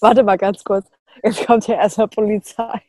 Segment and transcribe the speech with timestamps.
[0.00, 0.86] Warte mal ganz kurz.
[1.22, 2.80] Jetzt kommt ja erstmal Polizei.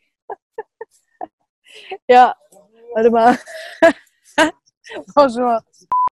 [2.07, 2.33] ja,
[2.93, 3.37] warte mal.
[5.15, 5.61] Bonjour.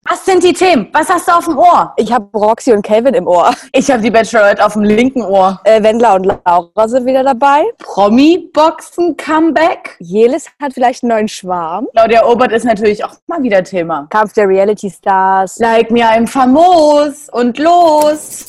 [0.10, 0.89] Was sind die Themen?
[0.94, 1.94] Was hast du auf dem Ohr?
[1.97, 3.54] Ich habe Roxy und Calvin im Ohr.
[3.73, 5.60] Ich habe die Bachelorette auf dem linken Ohr.
[5.65, 7.66] Äh, Wendler und Laura sind wieder dabei.
[7.79, 9.98] Promi-Boxen-Comeback.
[10.00, 11.88] Jelis hat vielleicht einen neuen Schwarm.
[11.94, 14.08] Claudia Obert ist natürlich auch mal wieder Thema.
[14.10, 15.60] Kampf der Reality Stars.
[15.60, 18.45] Like mir ein Famos und los.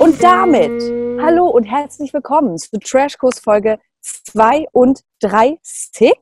[0.00, 0.82] Und damit
[1.22, 6.14] hallo und herzlich willkommen zu Trashkurs Folge 32.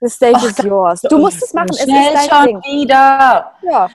[0.00, 1.00] The stage Och, is yours.
[1.02, 1.72] Du musst es machen.
[1.72, 2.80] Schnell es ist dein schon Ding.
[2.80, 3.52] wieder.
[3.62, 3.88] Ja.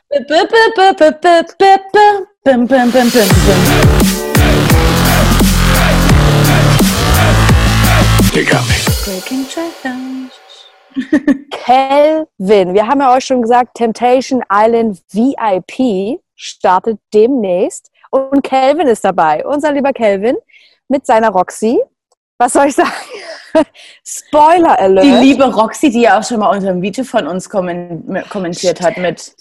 [9.06, 10.30] Breaking Challenge.
[11.52, 17.92] Kelvin, wir haben ja euch schon gesagt, Temptation Island VIP startet demnächst.
[18.10, 19.46] Und Kelvin ist dabei.
[19.46, 20.38] Unser lieber Kelvin
[20.88, 21.80] mit seiner Roxy.
[22.40, 22.90] Was soll ich sagen?
[24.06, 25.06] Spoiler Alert.
[25.06, 28.82] Die liebe Roxy, die ja auch schon mal unter einem Video von uns kommen, kommentiert
[28.82, 29.34] hat mit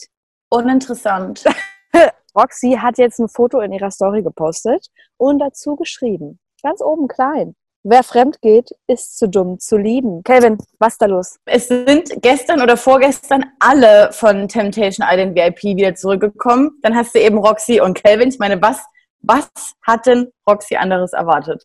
[0.49, 1.45] uninteressant.
[2.37, 7.55] Roxy hat jetzt ein Foto in ihrer Story gepostet und dazu geschrieben, ganz oben klein.
[7.83, 10.23] Wer fremd geht, ist zu dumm zu lieben.
[10.23, 11.39] Kelvin, was ist da los?
[11.47, 16.73] Es sind gestern oder vorgestern alle von Temptation Island VIP wieder zurückgekommen.
[16.83, 18.29] Dann hast du eben Roxy und Calvin.
[18.29, 18.85] Ich meine, was,
[19.23, 19.49] was
[19.87, 21.65] hat denn Roxy anderes erwartet?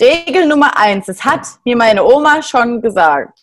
[0.00, 3.38] Regel Nummer eins, das hat mir meine Oma schon gesagt.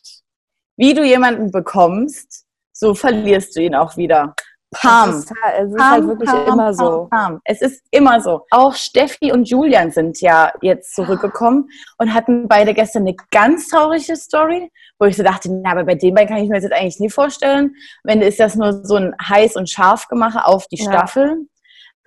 [0.78, 4.34] Wie du jemanden bekommst, so verlierst du ihn auch wieder.
[4.72, 5.09] Pam.
[5.09, 7.07] Es ist, halt- es ist halt wirklich Pam, immer pam, so.
[7.09, 7.41] pam.
[7.44, 8.46] Es ist immer so.
[8.51, 14.16] Auch Steffi und Julian sind ja jetzt zurückgekommen und hatten beide gestern eine ganz traurige
[14.16, 16.73] Story, wo ich so dachte, na, aber bei den beiden kann ich mir das jetzt
[16.73, 17.75] eigentlich nie vorstellen.
[18.03, 20.91] Ende ist das nur so ein heiß und scharf gemache auf die Ja.
[20.91, 21.47] Staffel.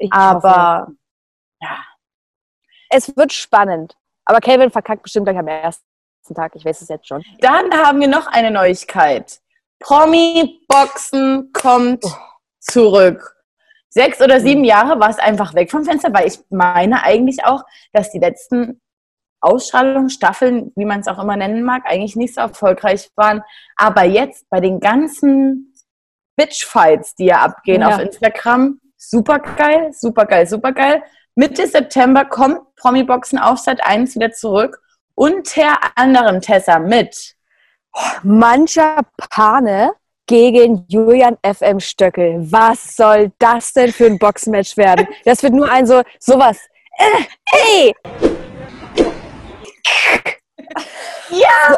[0.00, 0.12] Hoffe.
[0.12, 0.89] Aber
[1.61, 1.78] ja,
[2.91, 3.97] es wird spannend.
[4.25, 5.84] Aber Kelvin verkackt bestimmt gleich am ersten
[6.34, 6.53] Tag.
[6.55, 7.22] Ich weiß es jetzt schon.
[7.41, 9.41] dann haben wir noch eine Neuigkeit.
[9.81, 12.05] Promi-Boxen kommt
[12.60, 13.37] zurück.
[13.88, 17.65] Sechs oder sieben Jahre war es einfach weg vom Fenster, weil ich meine eigentlich auch,
[17.93, 18.81] dass die letzten
[19.41, 23.43] Ausstrahlungen, Staffeln, wie man es auch immer nennen mag, eigentlich nicht so erfolgreich waren.
[23.77, 25.75] Aber jetzt bei den ganzen
[26.37, 27.89] Bitchfights, die ja abgehen Ja.
[27.89, 31.03] auf Instagram, super geil, super geil, super geil.
[31.34, 34.81] Mitte September kommt Promi-Boxen auf Sat 1 wieder zurück.
[35.15, 37.37] Unter anderem Tessa mit
[38.22, 39.00] Mancher
[39.31, 39.92] Pane
[40.26, 42.37] gegen Julian FM Stöckel.
[42.50, 45.06] Was soll das denn für ein Boxmatch werden?
[45.25, 46.59] Das wird nur ein so, sowas.
[46.98, 47.94] Äh, ey!
[51.31, 51.76] Ja!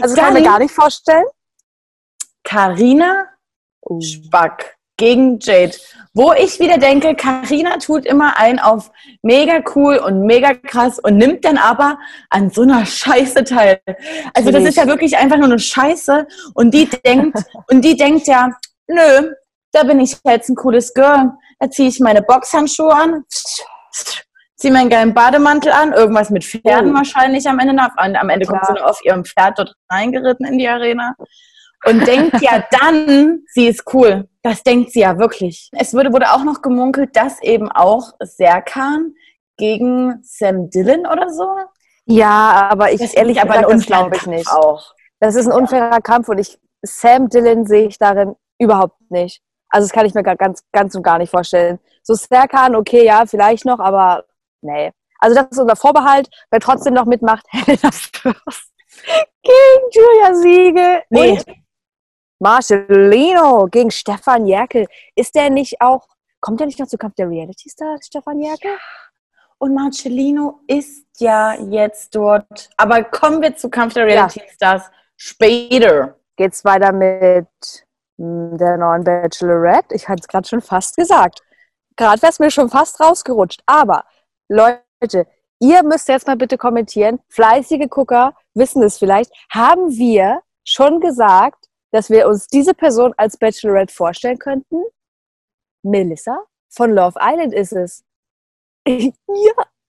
[0.00, 1.24] Also kann ich mir Dann- gar nicht vorstellen.
[2.44, 3.26] Carina
[4.00, 5.76] Spack gegen Jade.
[6.14, 8.92] Wo ich wieder denke, Carina tut immer ein auf
[9.22, 11.98] mega cool und mega krass und nimmt dann aber
[12.30, 13.80] an so einer Scheiße teil.
[14.32, 18.28] Also das ist ja wirklich einfach nur eine Scheiße und die denkt, und die denkt
[18.28, 18.50] ja,
[18.86, 19.32] nö,
[19.72, 21.32] da bin ich jetzt ein cooles Girl.
[21.58, 23.24] Da ziehe ich meine Boxhandschuhe an,
[24.56, 26.94] ziehe meinen geilen Bademantel an, irgendwas mit Pferden Oh.
[26.94, 27.72] wahrscheinlich am Ende.
[27.72, 31.16] Und am Ende kommt sie nur auf ihrem Pferd dort reingeritten in die Arena
[31.86, 34.28] und denkt ja dann, sie ist cool.
[34.42, 35.70] Das denkt sie ja wirklich.
[35.72, 39.14] Es wurde, wurde auch noch gemunkelt, dass eben auch Serkan
[39.56, 41.48] gegen Sam Dillon oder so.
[42.06, 44.48] Ja, aber ich Das ehrlich aber gesagt, das glaube ich nicht.
[44.50, 44.94] Auch.
[45.20, 49.40] Das ist ein unfairer Kampf und ich Sam Dillon sehe ich darin überhaupt nicht.
[49.68, 51.78] Also das kann ich mir gar- ganz, ganz und gar nicht vorstellen.
[52.02, 54.24] So Serkan, okay, ja, vielleicht noch, aber
[54.60, 54.90] nee.
[55.20, 56.28] Also das ist unser Vorbehalt.
[56.50, 58.72] Wer trotzdem noch mitmacht, Helena Fürst
[59.42, 61.30] gegen Julia Siegel Nee.
[61.32, 61.44] und
[62.42, 64.86] Marcelino gegen Stefan Jerkel.
[65.14, 66.08] Ist der nicht auch,
[66.40, 68.72] kommt der nicht noch zu Kampf der Reality Star, Stefan Jerkel?
[69.58, 72.68] Und Marcellino ist ja jetzt dort.
[72.76, 76.16] Aber kommen wir zu Kampf der Reality Stars später.
[76.34, 77.46] Geht's weiter mit
[78.18, 79.94] hm, der neuen Bachelorette?
[79.94, 81.42] Ich hatte es gerade schon fast gesagt.
[81.94, 83.62] Gerade wäre es mir schon fast rausgerutscht.
[83.66, 84.04] Aber
[84.48, 85.28] Leute,
[85.60, 87.20] ihr müsst jetzt mal bitte kommentieren.
[87.28, 89.30] Fleißige Gucker wissen es vielleicht.
[89.48, 91.61] Haben wir schon gesagt,
[91.92, 94.82] dass wir uns diese Person als Bachelorette vorstellen könnten?
[95.82, 98.04] Melissa von Love Island ist es.
[98.86, 99.12] ja,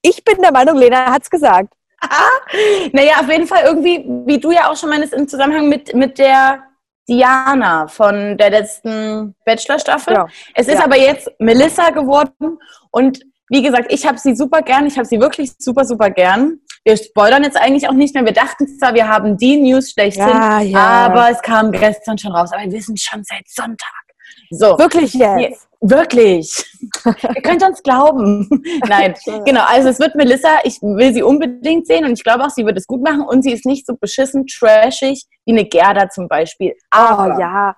[0.02, 1.74] Ich bin der Meinung, Lena hat es gesagt.
[2.92, 6.18] naja, auf jeden Fall irgendwie, wie du ja auch schon meinst, im Zusammenhang mit, mit
[6.18, 6.64] der
[7.08, 10.14] Diana von der letzten Bachelor-Staffel.
[10.14, 10.28] Ja.
[10.54, 10.86] Es ist ja.
[10.86, 12.60] aber jetzt Melissa geworden
[12.92, 16.60] und wie gesagt, ich habe sie super gern, ich habe sie wirklich super, super gern.
[16.86, 18.26] Wir spoilern jetzt eigentlich auch nicht mehr.
[18.26, 20.80] Wir dachten zwar, wir haben die News schlechthin, ja, ja.
[20.80, 22.52] aber es kam gestern schon raus.
[22.52, 24.04] Aber wir wissen schon seit Sonntag.
[24.50, 24.78] So.
[24.78, 25.68] Wirklich jetzt?
[25.82, 26.66] Wirklich.
[27.06, 28.48] Ihr könnt uns glauben.
[28.88, 29.64] Nein, genau.
[29.68, 32.78] Also es wird Melissa, ich will sie unbedingt sehen und ich glaube auch, sie wird
[32.78, 36.74] es gut machen und sie ist nicht so beschissen trashig wie eine Gerda zum Beispiel.
[36.90, 37.76] Aber, oh ja.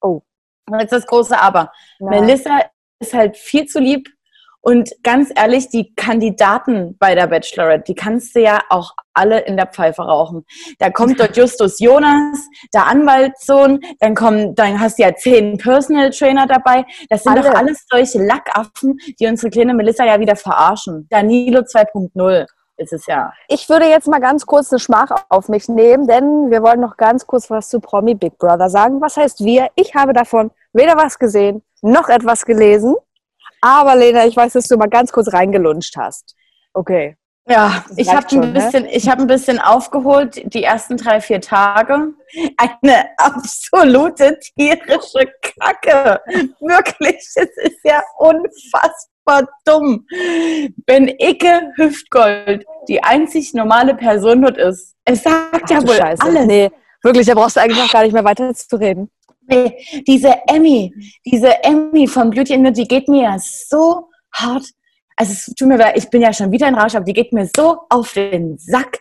[0.00, 0.20] Oh.
[0.78, 1.72] Jetzt das große Aber.
[1.98, 2.10] Ja.
[2.10, 2.60] Melissa
[3.00, 4.08] ist halt viel zu lieb
[4.64, 9.58] und ganz ehrlich, die Kandidaten bei der Bachelorette, die kannst du ja auch alle in
[9.58, 10.46] der Pfeife rauchen.
[10.78, 12.38] Da kommt dort Justus Jonas,
[12.72, 16.86] der Anwaltssohn, dann kommen, dann hast du ja zehn Personal Trainer dabei.
[17.10, 17.42] Das sind alle.
[17.42, 21.06] doch alles solche Lackaffen, die unsere kleine Melissa ja wieder verarschen.
[21.10, 22.46] Danilo 2.0
[22.78, 23.34] ist es ja.
[23.48, 26.96] Ich würde jetzt mal ganz kurz eine Schmach auf mich nehmen, denn wir wollen noch
[26.96, 29.02] ganz kurz was zu Promi Big Brother sagen.
[29.02, 29.68] Was heißt wir?
[29.74, 32.94] Ich habe davon weder was gesehen, noch etwas gelesen.
[33.64, 36.34] Aber Lena, ich weiß, dass du mal ganz kurz reingelunscht hast.
[36.74, 37.16] Okay.
[37.48, 42.08] Ja, ich habe ein bisschen, ich habe ein bisschen aufgeholt die ersten drei vier Tage.
[42.58, 46.20] Eine absolute tierische Kacke,
[46.60, 47.16] wirklich.
[47.16, 50.06] Es ist ja unfassbar dumm.
[50.86, 56.22] Wenn Icke Hüftgold die einzig normale Person dort ist, es sagt Ach, ja wohl Scheiße.
[56.22, 56.46] alles.
[56.46, 56.70] Nee,
[57.02, 59.10] wirklich, da brauchst du eigentlich noch gar nicht mehr weiter zu reden.
[59.46, 60.94] Nee, diese Emmy,
[61.24, 64.64] diese Emmy von Beauty and die geht mir ja so hart.
[65.16, 67.32] Also es tut mir leid, ich bin ja schon wieder in Rausch, aber die geht
[67.32, 68.98] mir so auf den Sack.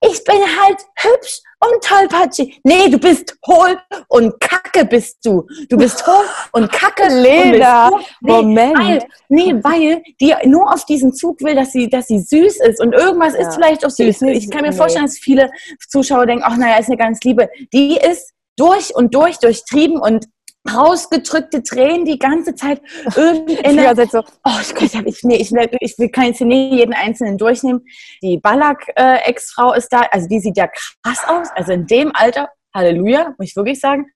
[0.00, 2.60] Ich bin halt hübsch und tollpatschig.
[2.62, 3.76] Nee, du bist hohl
[4.08, 5.44] und kacke bist du.
[5.68, 7.08] Du bist hohl und kacke.
[7.08, 7.90] Lena,
[8.20, 8.78] nee, Moment.
[8.78, 12.80] Weil, nee, weil die nur auf diesen Zug will, dass sie, dass sie süß ist
[12.80, 13.40] und irgendwas ja.
[13.40, 14.22] ist vielleicht auch süß.
[14.22, 15.50] Ich kann mir vorstellen, dass viele
[15.88, 17.48] Zuschauer denken, ach naja, ist eine ganz liebe.
[17.72, 20.26] Die ist durch und durch durchtrieben und
[20.68, 22.80] rausgedrückte Tränen die ganze Zeit.
[23.16, 27.84] Irgendeine, so, oh, ich, ich, ich, nee, ich, ich will keinen nie jeden einzelnen durchnehmen.
[28.22, 30.68] Die Ballack-Ex-Frau ist da, also die sieht ja
[31.02, 34.06] krass aus, also in dem Alter, Halleluja, muss ich wirklich sagen.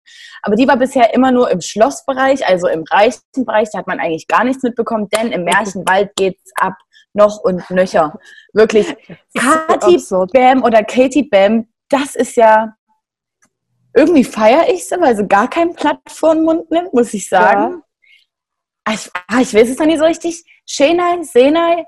[0.43, 3.99] Aber die war bisher immer nur im Schlossbereich, also im reichen Bereich, da hat man
[3.99, 6.75] eigentlich gar nichts mitbekommen, denn im Märchenwald geht's ab
[7.15, 8.19] noch und nöcher.
[8.53, 8.95] Wirklich.
[9.37, 10.03] Katy
[10.33, 12.75] Bam oder Katie Bam, das ist ja
[13.95, 17.29] irgendwie feiere ich sie, weil sie gar kein Blatt vor den Mund nimmt, muss ich
[17.29, 17.83] sagen.
[18.87, 18.95] Ja.
[18.95, 20.45] Ich, ah, ich weiß es noch nicht so richtig.
[20.67, 21.85] Shenai, Senai,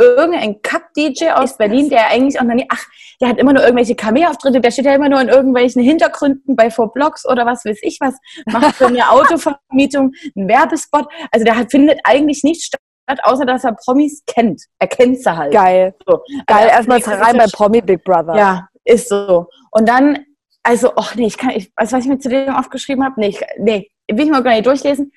[0.00, 2.84] irgendein Kack-DJ aus Berlin, der eigentlich auch noch nie, ach,
[3.20, 6.70] der hat immer nur irgendwelche Cameo-Auftritte, der steht ja immer nur in irgendwelchen Hintergründen bei
[6.70, 8.14] Four Blocks oder was weiß ich was,
[8.46, 11.06] macht für eine Autovermietung einen Werbespot.
[11.30, 12.80] Also der hat, findet eigentlich nicht statt,
[13.22, 14.62] außer dass er Promis kennt.
[14.78, 15.52] Er kennt sie halt.
[15.52, 15.94] Geil.
[16.06, 16.20] So.
[16.46, 18.36] Geil, also erstmal rein bei Promi Big Brother.
[18.36, 19.48] Ja, ist so.
[19.70, 20.24] Und dann
[20.62, 23.28] also, ach nee, ich kann, ich, also was ich mir zu dem aufgeschrieben habe, nee,
[23.28, 25.12] ich, nee, will ich mal gar nicht durchlesen.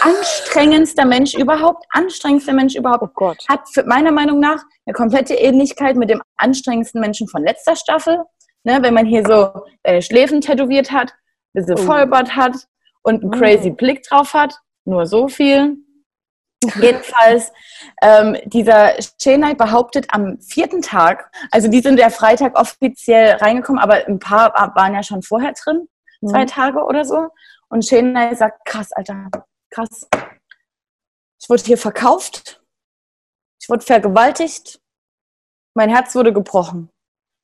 [0.00, 3.44] Anstrengendster Mensch überhaupt, anstrengendster Mensch überhaupt, oh Gott.
[3.48, 8.24] hat für meiner Meinung nach eine komplette Ähnlichkeit mit dem anstrengendsten Menschen von letzter Staffel.
[8.64, 11.82] Ne, wenn man hier so äh, Schläfen tätowiert hat, ein bisschen oh.
[11.82, 12.56] Vollbart hat
[13.02, 13.74] und einen crazy oh.
[13.74, 15.76] Blick drauf hat, nur so viel.
[16.62, 17.52] Jedenfalls,
[18.02, 24.06] ähm, dieser Chenai behauptet am vierten Tag, also die sind der Freitag offiziell reingekommen, aber
[24.06, 25.88] ein paar waren ja schon vorher drin,
[26.20, 26.28] mhm.
[26.28, 27.28] zwei Tage oder so.
[27.68, 29.28] Und Chenai sagt, krass, Alter,
[29.70, 30.08] krass.
[31.40, 32.62] Ich wurde hier verkauft,
[33.60, 34.80] ich wurde vergewaltigt,
[35.74, 36.90] mein Herz wurde gebrochen.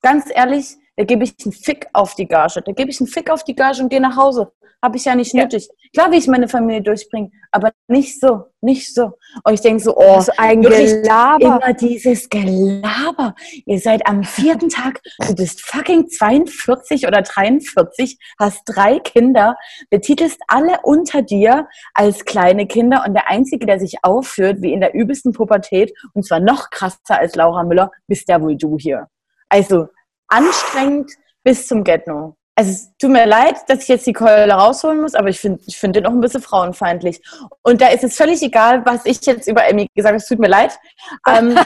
[0.00, 2.62] Ganz ehrlich, da gebe ich einen Fick auf die Gage.
[2.64, 4.52] Da gebe ich einen Fick auf die Gage und gehe nach Hause.
[4.82, 5.44] Habe ich ja nicht ja.
[5.44, 5.68] nötig.
[5.94, 9.12] Klar will ich meine Familie durchbringen, aber nicht so, nicht so.
[9.44, 11.38] Und ich denke so, oh, ist ein Gelaber.
[11.40, 13.34] Immer dieses Gelaber.
[13.64, 19.56] Ihr seid am vierten Tag, du bist fucking 42 oder 43, hast drei Kinder,
[19.90, 24.80] betitelst alle unter dir als kleine Kinder und der Einzige, der sich aufführt wie in
[24.80, 29.08] der übelsten Pubertät und zwar noch krasser als Laura Müller, bist ja wohl du hier.
[29.48, 29.88] Also
[30.32, 31.10] anstrengend
[31.44, 35.14] bis zum Get-No also es tut mir leid, dass ich jetzt die Keule rausholen muss,
[35.14, 37.22] aber ich finde ich find den auch ein bisschen frauenfeindlich.
[37.62, 40.38] Und da ist es völlig egal, was ich jetzt über Emmy gesagt habe, es tut
[40.38, 40.78] mir leid.
[41.26, 41.58] Ähm,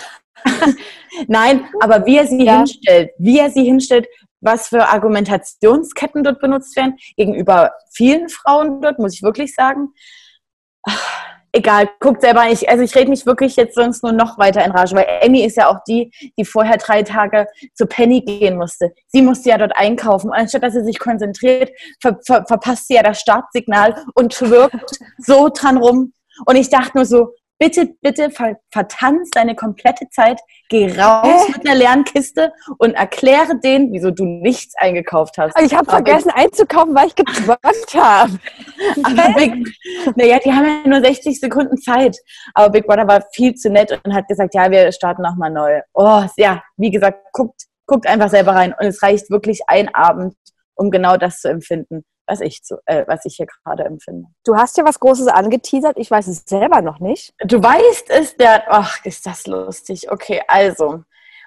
[1.27, 2.59] Nein, aber wie er sie ja.
[2.59, 4.07] hinstellt, wie er sie hinstellt,
[4.41, 9.89] was für Argumentationsketten dort benutzt werden, gegenüber vielen Frauen dort, muss ich wirklich sagen
[11.57, 12.69] egal, guckt selber nicht.
[12.69, 15.57] Also ich rede mich wirklich jetzt sonst nur noch weiter in Rage, weil Emmy ist
[15.57, 18.93] ja auch die, die vorher drei Tage zu Penny gehen musste.
[19.09, 20.33] Sie musste ja dort einkaufen.
[20.33, 21.71] Anstatt dass sie sich konzentriert,
[22.01, 26.13] ver ver verpasst sie ja das Startsignal und wirkt so dran rum.
[26.45, 31.53] Und ich dachte nur so, bitte, bitte ver vertanz deine komplette Zeit, geh raus Hä?
[31.53, 35.61] mit einer leeren Kiste und erkläre denen, wieso du nichts eingekauft hast.
[35.61, 38.39] Ich habe vergessen einzukaufen, weil ich geträumt habe.
[39.03, 39.55] Aber Big,
[40.17, 42.17] naja, die haben ja nur 60 Sekunden Zeit.
[42.55, 45.81] Aber Big Brother war viel zu nett und hat gesagt, ja, wir starten nochmal neu.
[45.95, 48.75] Oh, ja, wie gesagt, guckt, guckt einfach selber rein.
[48.79, 50.35] Und es reicht wirklich ein Abend,
[50.75, 54.29] um genau das zu empfinden, was ich, zu, äh, was ich hier gerade empfinde.
[54.45, 57.35] Du hast ja was Großes angeteasert, ich weiß es selber noch nicht.
[57.45, 60.11] Du weißt es, der, ach, ist das lustig.
[60.11, 61.05] Okay, also,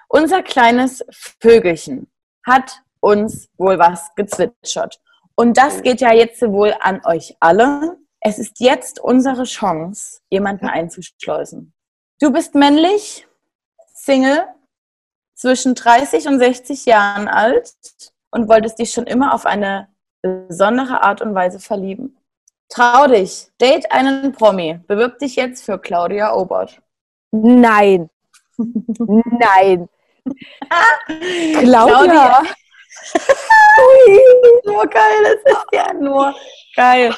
[0.08, 1.04] unser kleines
[1.40, 2.10] Vögelchen
[2.46, 5.00] hat uns wohl was gezwitschert.
[5.34, 7.96] Und das geht ja jetzt wohl an euch alle.
[8.20, 11.72] Es ist jetzt unsere Chance, jemanden einzuschleusen.
[12.20, 13.26] Du bist männlich,
[13.94, 14.46] Single,
[15.34, 17.74] zwischen 30 und 60 Jahren alt
[18.30, 19.88] und wolltest dich schon immer auf eine
[20.22, 22.16] besondere Art und Weise verlieben.
[22.68, 26.80] Trau dich, date einen Promi, bewirb dich jetzt für Claudia Obert.
[27.32, 28.10] Nein.
[28.56, 29.88] Nein.
[31.58, 31.60] Claudia.
[31.60, 32.42] Claudia.
[34.64, 36.34] Nur geil, es ist ja nur
[36.76, 37.14] geil.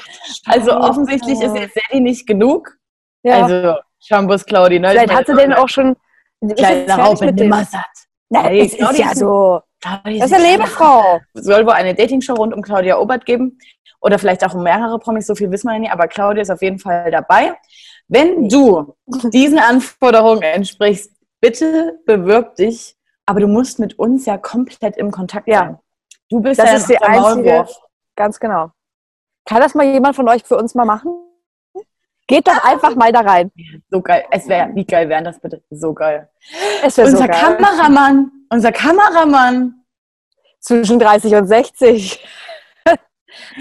[0.47, 2.76] Also offensichtlich ist jetzt Sally nicht genug.
[3.23, 3.44] Ja.
[3.44, 4.90] Also Chambus Claudi, ne?
[4.90, 5.97] Vielleicht hat sie den auch schon.
[6.40, 7.52] ist kleine jetzt fertig Raupe mit dem.
[7.52, 7.85] satt.
[8.28, 9.62] Nein, es ist ja so.
[9.83, 11.21] Claudia Das ist eine Lebefrau.
[11.35, 13.59] Es soll wohl eine Dating-Show rund um Claudia Obert geben.
[14.01, 16.51] Oder vielleicht auch um mehrere Promis, so viel wissen wir ja nicht, aber Claudia ist
[16.51, 17.55] auf jeden Fall dabei.
[18.09, 18.95] Wenn du
[19.33, 22.97] diesen Anforderungen entsprichst, bitte bewirb dich.
[23.27, 25.59] Aber du musst mit uns ja komplett im Kontakt Ja.
[25.61, 25.79] sein.
[26.29, 27.21] Du bist Das ja ist die einzige-
[27.51, 27.77] Maulwurf.
[28.17, 28.71] Ganz genau.
[29.45, 31.15] Kann das mal jemand von euch für uns mal machen?
[32.33, 33.53] Geht doch einfach mal da rein.
[33.91, 34.25] So geil.
[34.31, 35.62] Es wäre, wie geil wären das bitte?
[35.69, 36.31] So geil.
[36.83, 37.59] Es wäre so Unser geil.
[37.59, 39.75] Kameramann, unser Kameramann,
[40.59, 42.25] Zwischen 30 und 60.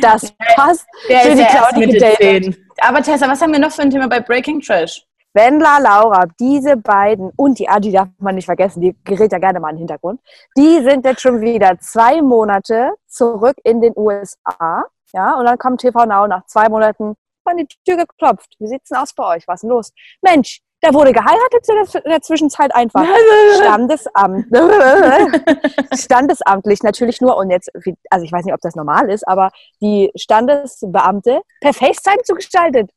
[0.02, 0.86] Das passt.
[1.10, 2.44] der Für ist die Claudia gedatet.
[2.44, 2.68] 10.
[2.80, 5.06] Aber Tessa, was haben wir noch für ein Thema bei Breaking Trash?
[5.34, 9.60] Wendler, Laura, diese beiden und die Adi darf man nicht vergessen, die gerät ja gerne
[9.62, 10.20] mal in den Hintergrund.
[10.58, 14.86] Die sind jetzt schon wieder zwei Monate zurück in den USA.
[15.14, 18.56] Ja, und dann kommt TV Now nach zwei Monaten an die Tür geklopft.
[18.60, 19.48] Wie sieht's denn aus bei euch?
[19.48, 19.92] Was ist denn los?
[20.22, 23.06] Mensch, da wurde geheiratet in der, Zwischenzeit einfach.
[23.58, 24.48] Standesamt.
[25.94, 27.70] Standesamtlich natürlich nur und jetzt,
[28.10, 32.90] also ich weiß nicht, ob das normal ist, aber die Standesbeamte per FaceTime zugestaltet.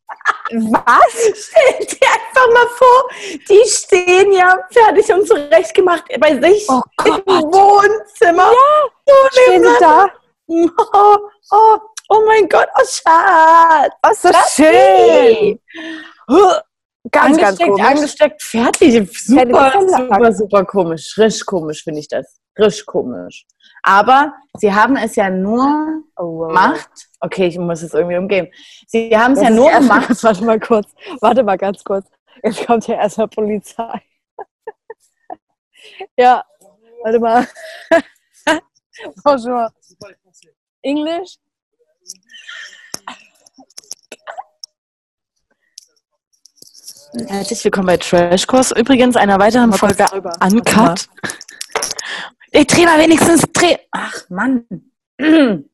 [0.51, 1.13] Was?
[1.35, 3.09] Stell dir einfach mal vor,
[3.51, 8.51] die stehen ja fertig und zurechtgemacht bei sich Oh im Wohnzimmer.
[9.07, 10.07] Ja, Stehen sie da?
[10.47, 11.19] Oh,
[11.51, 13.95] oh, oh mein Gott, oh Schatz.
[14.03, 15.59] Oh, so Das schön.
[17.11, 17.87] Ganz, ganz angesteckt, komisch.
[17.87, 19.23] angesteckt, fertig.
[19.27, 21.19] Super, super, super komisch.
[21.19, 22.41] Risch komisch finde ich das.
[22.59, 23.47] Risch komisch.
[23.83, 26.49] Aber sie haben es ja nur Oh, wow.
[26.49, 26.89] gemacht.
[27.21, 28.49] Okay, ich muss es irgendwie umgehen.
[28.87, 30.09] Sie haben es ja nur mal- gemacht.
[30.23, 30.89] Warte mal kurz.
[31.21, 32.07] Warte mal ganz kurz.
[32.43, 34.01] Jetzt kommt ja erstmal Polizei.
[36.17, 36.43] ja,
[37.03, 37.47] warte mal.
[39.25, 39.71] Bonjour.
[40.83, 41.37] Englisch?
[47.29, 48.73] Herzlich willkommen bei Trashkurs.
[48.73, 50.05] Übrigens einer weiteren Mal Folge.
[50.43, 51.09] Uncut.
[52.51, 53.77] Ich dreh mal wenigstens dreh.
[53.93, 54.65] Ach Mann.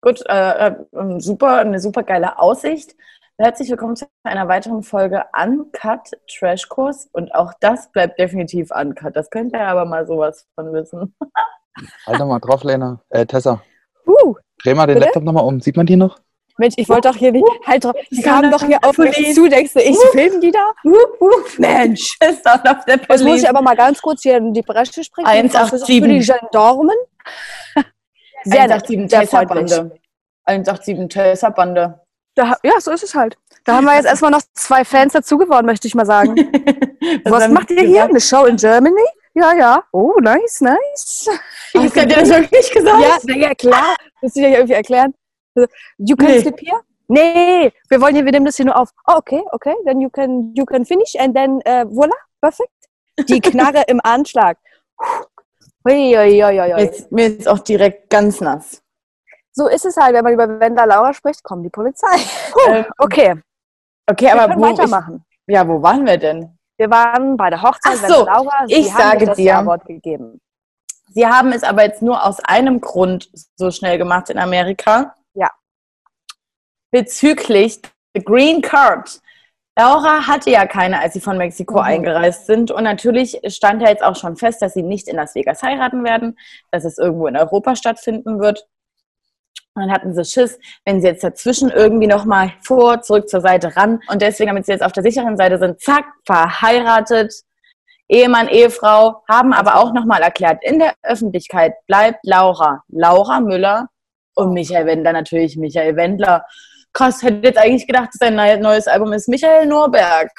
[0.00, 2.94] Gut, äh, äh, super, eine super geile Aussicht.
[3.38, 7.10] Herzlich willkommen zu einer weiteren Folge Uncut Trashkurs.
[7.12, 9.14] Und auch das bleibt definitiv uncut.
[9.14, 11.14] Das könnt ihr aber mal sowas von wissen.
[12.06, 13.00] Halt doch mal drauf, Lena.
[13.10, 13.60] Äh, Tessa,
[14.06, 15.06] Uh, dreh mal den Bitte?
[15.06, 15.60] Laptop nochmal um.
[15.60, 16.18] Sieht man die noch?
[16.58, 17.44] Mensch, ich wollte doch hier nicht.
[17.66, 17.94] Halt drauf.
[18.10, 19.34] Die kamen doch hier auf mich Police.
[19.34, 19.48] zu.
[19.48, 20.72] Denkst du, ich filme die da?
[21.58, 22.16] Mensch.
[22.30, 23.42] Ist auch auf der Jetzt muss Police.
[23.42, 25.28] ich aber mal ganz kurz hier in die Bresche springen.
[25.28, 26.02] 187.
[26.02, 26.96] Für die Gendarmen.
[28.44, 29.70] Sehr nett, 187 sehr freundlich.
[29.70, 30.00] Tessa-Bande.
[30.44, 32.00] 187 Tessa-Bande.
[32.36, 33.36] Da, ja, so ist es halt.
[33.64, 36.36] Da haben wir jetzt erstmal noch zwei Fans dazu gewonnen, möchte ich mal sagen.
[37.24, 38.04] Was macht ihr hier?
[38.04, 39.02] Eine Show in Germany?
[39.38, 39.84] Ja, ja.
[39.92, 41.28] Oh, nice, nice.
[41.74, 43.00] Hast du das wirklich gesagt?
[43.02, 43.94] Ja, na ja, klar.
[44.22, 45.14] Du dir ja irgendwie erklären.
[45.98, 46.40] You can Nee.
[46.40, 46.80] sleep here?
[47.08, 48.88] Nee, wir wollen hier, wir nehmen das hier nur auf.
[49.06, 52.72] Oh, okay, okay, then you can, you can finish and then, äh, voila, perfekt.
[53.28, 54.56] Die Knarre im Anschlag.
[55.86, 56.80] Hui, hui, hui.
[56.80, 58.82] Jetzt, mir ist auch direkt ganz nass.
[59.52, 62.16] So ist es halt, wenn man über Wendler Laura spricht, kommt die Polizei.
[62.68, 63.34] Ähm, Okay,
[64.10, 65.24] okay, wir aber wo, weitermachen.
[65.46, 66.55] ich, ja, wo waren wir denn?
[66.78, 68.66] Wir waren bei der Hochzeit Ach so, Laura.
[68.66, 69.44] Sie ich haben sage dir.
[69.44, 70.40] Ja-Wort gegeben.
[71.08, 75.14] Sie haben es aber jetzt nur aus einem Grund so schnell gemacht in Amerika.
[75.34, 75.50] Ja.
[76.90, 77.80] Bezüglich
[78.14, 79.20] the Green Card.
[79.78, 81.80] Laura hatte ja keine, als sie von Mexiko Mhm.
[81.80, 82.70] eingereist sind.
[82.70, 86.04] Und natürlich stand ja jetzt auch schon fest, dass sie nicht in Las Vegas heiraten
[86.04, 86.38] werden,
[86.70, 88.66] dass es irgendwo in Europa stattfinden wird.
[89.74, 93.76] Und dann hatten sie Schiss, wenn sie jetzt dazwischen irgendwie nochmal vor, zurück zur Seite
[93.76, 94.00] ran.
[94.08, 97.32] Und deswegen, damit sie jetzt auf der sicheren Seite sind, zack, verheiratet,
[98.08, 103.88] Ehemann, Ehefrau, haben aber auch nochmal erklärt, in der Öffentlichkeit bleibt Laura, Laura Müller
[104.34, 106.44] und Michael Wendler natürlich, Michael Wendler.
[106.92, 110.30] Krass, hätte jetzt eigentlich gedacht, sein neues Album ist Michael Norberg.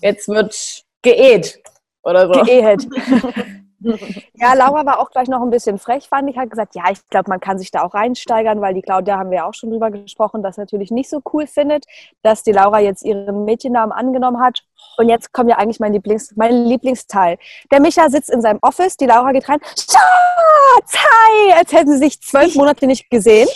[0.00, 0.54] Jetzt wird
[1.02, 1.58] geeht
[2.02, 2.42] oder so.
[2.42, 2.86] Geehet.
[4.34, 6.36] ja, Laura war auch gleich noch ein bisschen frech, fand ich.
[6.36, 9.30] Hat gesagt, ja, ich glaube, man kann sich da auch reinsteigern, weil die Claudia haben
[9.30, 11.84] wir auch schon drüber gesprochen, das natürlich nicht so cool findet,
[12.22, 14.62] dass die Laura jetzt ihren Mädchennamen angenommen hat.
[14.98, 17.38] Und jetzt kommt ja eigentlich mein, Lieblings, mein Lieblingsteil.
[17.70, 19.58] Der Micha sitzt in seinem Office, die Laura geht rein.
[19.62, 21.52] Schatz, hi!
[21.52, 23.48] Als hätten sie sich zwölf Monate nicht gesehen.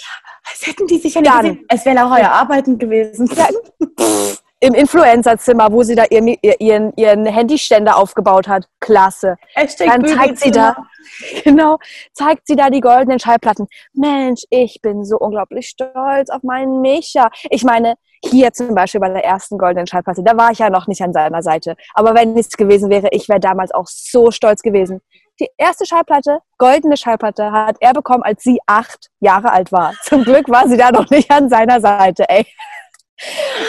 [0.50, 1.64] Als hätten die sich ja nicht gesehen.
[1.68, 3.30] Es wäre Laura ja arbeiten gewesen.
[3.34, 3.48] Ja,
[4.60, 6.22] im Influencerzimmer, wo sie da ihr,
[6.60, 8.68] ihren, ihren Handyständer aufgebaut hat.
[8.78, 9.36] Klasse.
[9.54, 10.76] Hashtag Dann zeigt sie da,
[11.44, 11.78] genau,
[12.12, 13.66] zeigt sie da die goldenen Schallplatten.
[13.94, 17.30] Mensch, ich bin so unglaublich stolz auf meinen Micha.
[17.48, 20.86] Ich meine, hier zum Beispiel bei der ersten goldenen Schallplatte, da war ich ja noch
[20.86, 21.74] nicht an seiner Seite.
[21.94, 25.00] Aber wenn nichts gewesen wäre, ich wäre damals auch so stolz gewesen.
[25.40, 29.94] Die erste Schallplatte, goldene Schallplatte, hat er bekommen, als sie acht Jahre alt war.
[30.02, 32.44] Zum Glück war sie da noch nicht an seiner Seite, ey.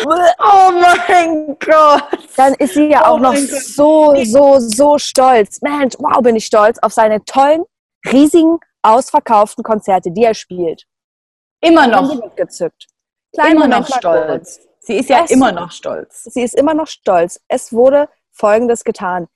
[0.05, 2.03] Oh mein Gott.
[2.37, 5.61] Dann ist sie ja oh auch noch so, so, so stolz.
[5.61, 7.63] Mensch, wow, bin ich stolz auf seine tollen,
[8.11, 10.85] riesigen, ausverkauften Konzerte, die er spielt.
[11.61, 12.35] Immer noch.
[12.35, 12.87] Gezückt.
[13.33, 14.59] Klein immer noch stolz.
[14.79, 16.23] Sie ist ja es, immer noch stolz.
[16.23, 17.39] Sie ist immer noch stolz.
[17.47, 19.27] Es wurde Folgendes getan.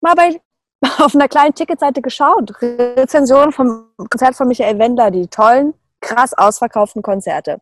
[0.00, 0.40] Mal bei,
[0.98, 2.52] auf einer kleinen Ticketseite geschaut.
[2.62, 7.60] Rezensionen vom Konzert von Michael Wendler, die tollen, krass ausverkauften Konzerte.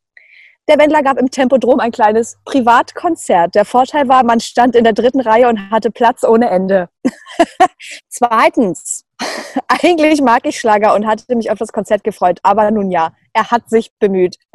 [0.71, 3.57] Der Wendler gab im Tempodrom ein kleines Privatkonzert.
[3.57, 6.89] Der Vorteil war, man stand in der dritten Reihe und hatte Platz ohne Ende.
[8.09, 9.05] Zweitens,
[9.67, 13.51] eigentlich mag ich Schlager und hatte mich auf das Konzert gefreut, aber nun ja, er
[13.51, 14.37] hat sich bemüht.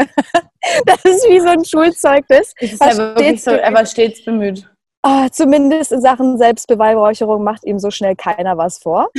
[0.86, 2.54] das ist wie so ein Schulzeugnis.
[2.62, 4.70] Ist er, wirklich so, er war stets bemüht.
[5.04, 9.10] Oh, zumindest in Sachen Selbstbeweihräucherung macht ihm so schnell keiner was vor.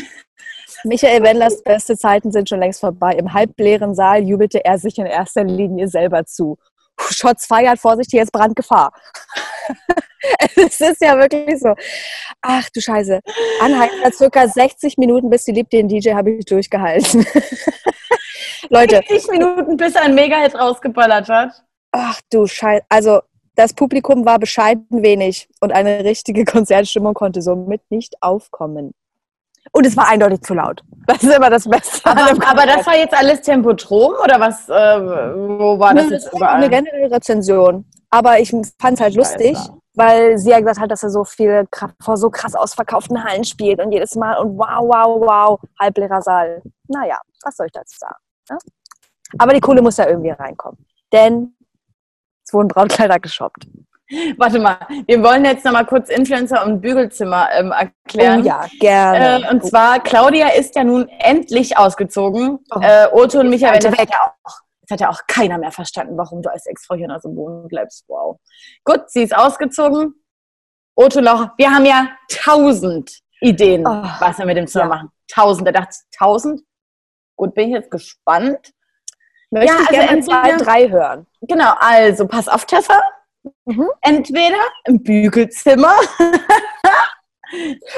[0.85, 3.13] Michael Wendlers beste Zeiten sind schon längst vorbei.
[3.13, 6.57] Im halbleeren Saal jubelte er sich in erster Linie selber zu.
[6.99, 8.93] Shots feiert, Vorsicht, hier ist Brandgefahr.
[10.57, 11.75] es ist ja wirklich so.
[12.43, 13.21] Ach du Scheiße.
[13.61, 17.27] Anhalter, circa 60 Minuten, bis sie liebt den DJ, habe ich durchgehalten.
[18.71, 19.03] Leute.
[19.09, 21.65] 60 Minuten, bis ein Mega-Hit rausgeballert hat.
[21.93, 22.85] Ach du Scheiße.
[22.89, 23.21] Also,
[23.55, 28.93] das Publikum war bescheiden wenig und eine richtige Konzertstimmung konnte somit nicht aufkommen.
[29.73, 30.83] Und es war eindeutig zu laut.
[31.07, 32.09] Das ist immer das Beste.
[32.09, 34.69] Aber, aber das war jetzt alles Tempotrom oder was?
[34.69, 36.57] Äh, wo war das, das jetzt überall?
[36.57, 37.85] Eine generelle Rezension.
[38.11, 39.59] Aber ich fand es halt lustig,
[39.95, 41.67] weil sie ja gesagt hat, dass er so viel
[42.01, 46.63] vor so krass ausverkauften Hallen spielt und jedes Mal und wow, wow, wow, halbleerer Saal.
[46.89, 48.17] Naja, was soll ich dazu sagen?
[48.51, 48.59] Ne?
[49.39, 50.87] Aber die Kohle muss ja irgendwie reinkommen.
[51.13, 51.57] Denn
[52.45, 53.67] es wurden Brautkleider geshoppt.
[54.37, 58.43] Warte mal, wir wollen jetzt noch mal kurz Influencer und Bügelzimmer ähm, erklären.
[58.43, 59.45] Oh ja, gerne.
[59.45, 62.61] Äh, und zwar, Claudia ist ja nun endlich ausgezogen.
[62.75, 65.73] Oh, äh, Otto und Michael, das hat, ja auch, das hat ja auch keiner mehr
[65.73, 68.05] verstanden, warum du als Ex-Frau hier noch so wohnen bleibst.
[68.07, 68.39] Wow.
[68.85, 70.15] Gut, sie ist ausgezogen.
[70.95, 74.89] Otto Lauch, wir haben ja tausend Ideen, oh, was wir mit dem Zimmer ja.
[74.89, 75.11] machen.
[75.29, 75.67] Tausend.
[75.67, 76.63] Da dachte ich, tausend?
[77.37, 78.73] Gut, bin ich jetzt gespannt.
[79.51, 81.27] Möchte ja, ich also gerne zwei, drei hören.
[81.43, 83.01] Genau, also pass auf, Tessa.
[83.65, 83.89] Mhm.
[84.01, 85.95] Entweder im Bügelzimmer.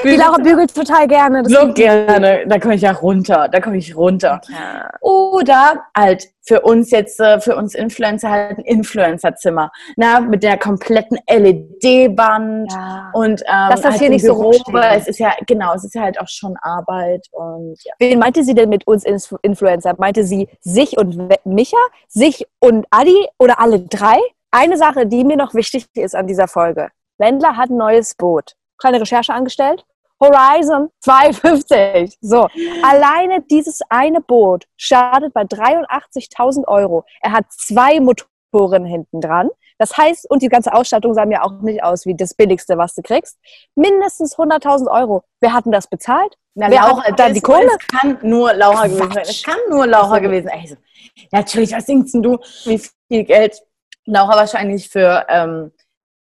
[0.03, 1.43] Die Laura bügelt total gerne.
[1.45, 2.45] so gerne.
[2.47, 3.47] Da komme ich ja runter.
[3.51, 4.41] Da komme ich runter.
[4.47, 4.89] Ja.
[5.01, 9.71] Oder halt für uns jetzt, äh, für uns Influencer halt ein Influencerzimmer.
[9.95, 12.71] Na, mit der kompletten LED-Band.
[12.71, 13.09] Ja.
[13.13, 15.83] Und ähm, Dass das halt hier nicht Büro, so weil es ist ja, genau, es
[15.83, 17.27] ist ja halt auch schon Arbeit.
[17.31, 17.93] Und, ja.
[17.99, 19.03] Wen meinte sie denn mit uns
[19.41, 19.95] Influencer?
[19.97, 21.77] Meinte sie sich und Micha?
[22.07, 23.27] Sich und Adi?
[23.39, 24.19] Oder alle drei?
[24.51, 26.89] Eine Sache, die mir noch wichtig ist an dieser Folge.
[27.19, 28.53] Wendler hat ein neues Boot.
[28.77, 29.85] Kleine Recherche angestellt.
[30.21, 32.17] Horizon 250.
[32.21, 32.47] So,
[32.83, 37.05] alleine dieses eine Boot startet bei 83.000 Euro.
[37.21, 39.49] Er hat zwei Motoren hinten dran.
[39.77, 42.95] Das heißt, und die ganze Ausstattung sah mir auch nicht aus wie das Billigste, was
[42.95, 43.37] du kriegst.
[43.75, 45.23] Mindestens 100.000 Euro.
[45.39, 46.35] Wer hat denn das bezahlt?
[46.53, 47.69] Na, Wer auch dann die Kohle?
[47.79, 48.91] Es kann nur Laura Quatsch.
[48.97, 49.23] gewesen sein.
[49.23, 50.59] Es kann nur Laura gewesen sein.
[50.59, 50.75] Also,
[51.31, 53.61] natürlich, was denkst du, wie viel Geld
[54.05, 55.71] Laura wahrscheinlich für ähm,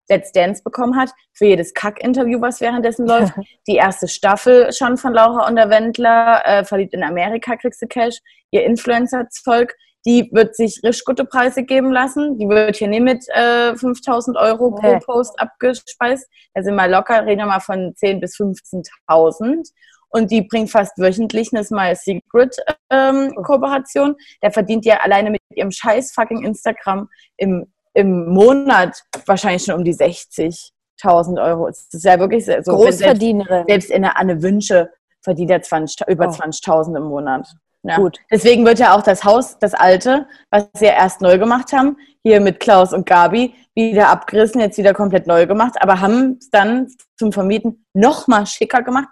[0.10, 3.34] Let's Dance bekommen hat, für jedes Kack-Interview, was währenddessen läuft.
[3.68, 7.88] Die erste Staffel schon von Laura und der Wendler, äh, verliebt in Amerika, kriegst du
[7.88, 8.20] Cash,
[8.52, 9.76] ihr Influencer-Zeug,
[10.08, 12.38] die wird sich richtig gute Preise geben lassen.
[12.38, 15.00] Die wird hier nicht mit äh, 5000 Euro pro.
[15.00, 16.30] Post abgespeist.
[16.54, 19.70] Da sind wir locker, reden wir mal von 10.000 bis 15.000.
[20.10, 22.56] Und die bringt fast wöchentlich eine Smile Secret
[22.90, 24.16] ähm, Kooperation.
[24.42, 29.84] Der verdient ja alleine mit ihrem scheiß fucking Instagram im, im Monat wahrscheinlich schon um
[29.84, 31.68] die 60.000 Euro.
[31.68, 32.52] Das ist ja wirklich so.
[32.52, 33.66] selbst, Großverdienerin.
[33.68, 34.90] selbst in der Anne Wünsche
[35.22, 36.32] verdient er 20, über Oh.
[36.32, 37.48] 20.000 im Monat.
[37.84, 37.98] Ja.
[37.98, 38.20] Gut.
[38.32, 41.98] Deswegen wird ja auch das Haus, das alte, was sie ja erst neu gemacht haben,
[42.24, 46.50] hier mit Klaus und Gabi, wieder abgerissen, jetzt wieder komplett neu gemacht, aber haben es
[46.50, 49.08] dann zum Vermieten nochmal schicker gemacht.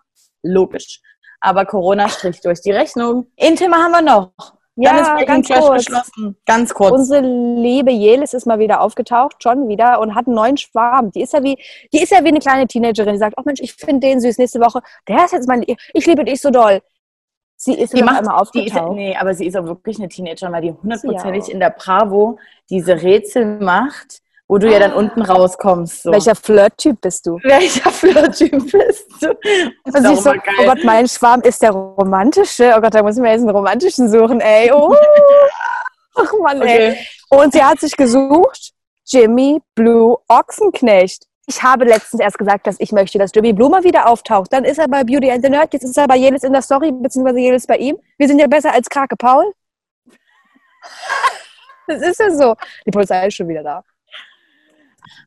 [0.46, 1.02] Logisch.
[1.42, 3.28] Aber Corona strich durch die Rechnung.
[3.40, 4.32] Ein Thema haben wir noch.
[4.76, 5.86] Breaking ganz kurz.
[6.46, 6.92] Ganz kurz.
[6.92, 11.12] Unsere liebe Jelis ist mal wieder aufgetaucht, schon wieder, und hat einen neuen Schwarm.
[11.12, 11.58] Die ist ja wie,
[11.94, 14.38] die ist ja wie eine kleine Teenagerin, die sagt, oh Mensch, ich finde den süß
[14.38, 14.82] nächste Woche.
[15.08, 16.82] Der ist jetzt mein, ich liebe dich so doll.
[17.58, 18.96] Sie ist die macht, einmal die ist, aufgetaucht.
[18.96, 21.54] nee, aber sie ist auch wirklich eine Teenagerin, weil die hundertprozentig Ja.
[21.54, 22.38] in der Bravo
[22.70, 26.04] diese Rätsel macht, wo du ja dann unten rauskommst.
[26.04, 26.12] So.
[26.12, 27.40] Welcher Flirttyp bist du?
[27.44, 29.30] Welcher Flirttyp bist du?
[29.84, 30.42] Und sie auch so, geil.
[30.60, 32.74] oh Gott, mein Schwarm ist der romantische.
[32.78, 34.72] Oh Gott, da muss ich mir jetzt einen romantischen suchen, ey.
[34.72, 34.96] Oh.
[36.16, 36.92] Ach Mann, ey.
[36.92, 37.08] okay.
[37.30, 38.72] Und sie hat sich gesucht,
[39.06, 41.24] Jimmy Blue Ochsenknecht.
[41.48, 44.52] Ich habe letztens erst gesagt, dass ich möchte, dass Jimmy Blue mal wieder auftaucht.
[44.52, 46.62] Dann ist er bei Beauty and the Nerd, jetzt ist er bei Jelis in der
[46.62, 47.98] Story, beziehungsweise Jelis bei ihm.
[48.18, 49.52] Wir sind ja besser als Krake Paul.
[51.88, 52.56] Das ist ja so.
[52.88, 53.84] Die Polizei ist schon wieder da.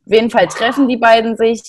[0.06, 1.62] Auf jeden Fall treffen die beiden sich,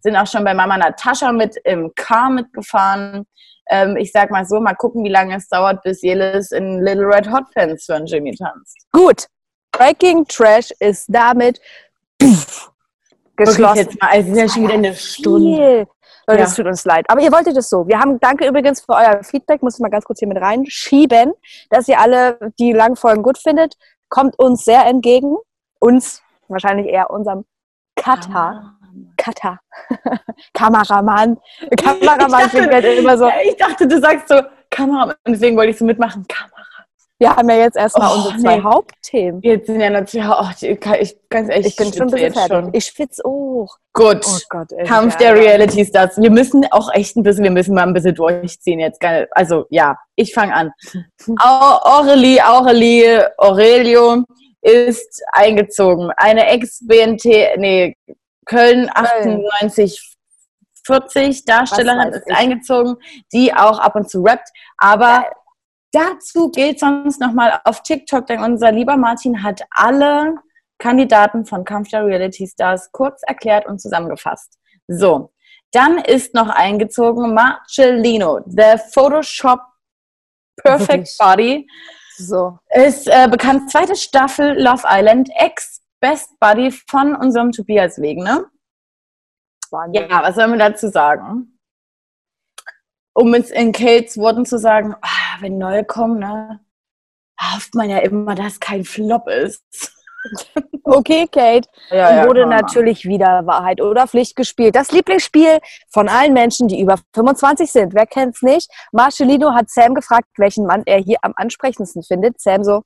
[0.00, 3.26] sind auch schon bei Mama Natascha mit im Car mitgefahren.
[3.68, 7.06] Ähm, ich sag mal so, mal gucken, wie lange es dauert, bis Jelis in Little
[7.06, 8.76] Red Hot Pants für einen Jimmy tanzt.
[8.92, 9.26] Gut.
[9.72, 11.60] Breaking Trash ist damit
[12.22, 12.70] pff,
[13.36, 13.76] geschlossen.
[13.78, 15.56] jetzt mal, also es ist ja schon wieder eine Stunde.
[15.56, 15.86] Viel.
[16.28, 16.46] Leute, Ja.
[16.46, 17.04] es tut uns leid.
[17.08, 17.86] Aber ihr wolltet es so.
[17.86, 21.32] Wir haben, danke übrigens für euer Feedback, muss ich mal ganz kurz hier mit reinschieben,
[21.70, 23.74] dass ihr alle die langen Folgen gut findet.
[24.08, 25.36] Kommt uns sehr entgegen.
[25.78, 27.44] Uns, wahrscheinlich eher unserem
[27.96, 28.72] Cutter.
[29.16, 29.58] Cutter.
[30.54, 31.38] Kameramann.
[31.82, 33.28] Kameramann Ich klingt halt immer so.
[33.44, 36.24] Ich dachte, du sagst so Kamera, und deswegen wollte ich so mitmachen.
[36.28, 36.52] Kamera.
[37.18, 38.62] Wir haben ja jetzt erstmal Oh, unsere zwei nee.
[38.62, 39.40] Hauptthemen.
[39.42, 40.48] Jetzt sind ja zwei, oh,
[41.00, 42.52] ich, ganz ehrlich, Ich bin schon ein bisschen fertig.
[42.56, 42.70] schon.
[42.74, 43.76] Ich schwitze auch.
[43.94, 44.20] Gut.
[44.26, 44.84] Oh Gott, ey.
[44.84, 45.34] Kampf Ja, der.
[45.36, 46.20] Reality Stars.
[46.20, 49.00] Wir müssen auch echt ein bisschen, wir müssen mal ein bisschen durchziehen jetzt.
[49.30, 50.72] Also ja, ich fange an.
[51.38, 54.24] Au- Aurelie, Aurelie, Aurelio
[54.66, 56.10] ist eingezogen.
[56.16, 57.24] Eine Ex-BNT,
[57.58, 57.96] nee,
[58.46, 60.16] Köln 98
[60.84, 62.96] 40 Darstellerin ist eingezogen,
[63.32, 64.48] die auch ab und zu rappt.
[64.78, 65.24] Aber
[65.92, 70.34] dazu geht sonst nochmal auf TikTok, denn unser lieber Martin hat alle
[70.78, 74.58] Kandidaten von Kampf der Reality Stars kurz erklärt und zusammengefasst.
[74.88, 75.32] So,
[75.72, 79.60] dann ist noch eingezogen Marcellino, the Photoshop
[80.56, 81.18] Perfect Wirklich?
[81.18, 81.68] Body,
[82.18, 82.58] So.
[82.70, 88.46] ist äh, bekannt zweite Staffel Love Island, Ex-Best Buddy von unserem Tobias Wegner.
[89.70, 90.08] Wahnsinn.
[90.08, 91.58] Ja, was soll man dazu sagen?
[93.14, 96.60] Um es in Kates Worten zu sagen, ah, wenn neue kommen, ne,
[97.40, 99.92] hofft man ja immer, dass kein Flop ist.
[100.88, 101.68] Okay, Kate.
[101.90, 104.76] Ja, Dann wurde natürlich wieder Wahrheit oder Pflicht gespielt.
[104.76, 105.58] Das Lieblingsspiel
[105.90, 107.94] von allen Menschen, die über 25 sind.
[107.94, 108.70] Wer kennt's nicht?
[108.92, 112.40] Marcelino hat Sam gefragt, welchen Mann er hier am ansprechendsten findet.
[112.40, 112.82] Sam so,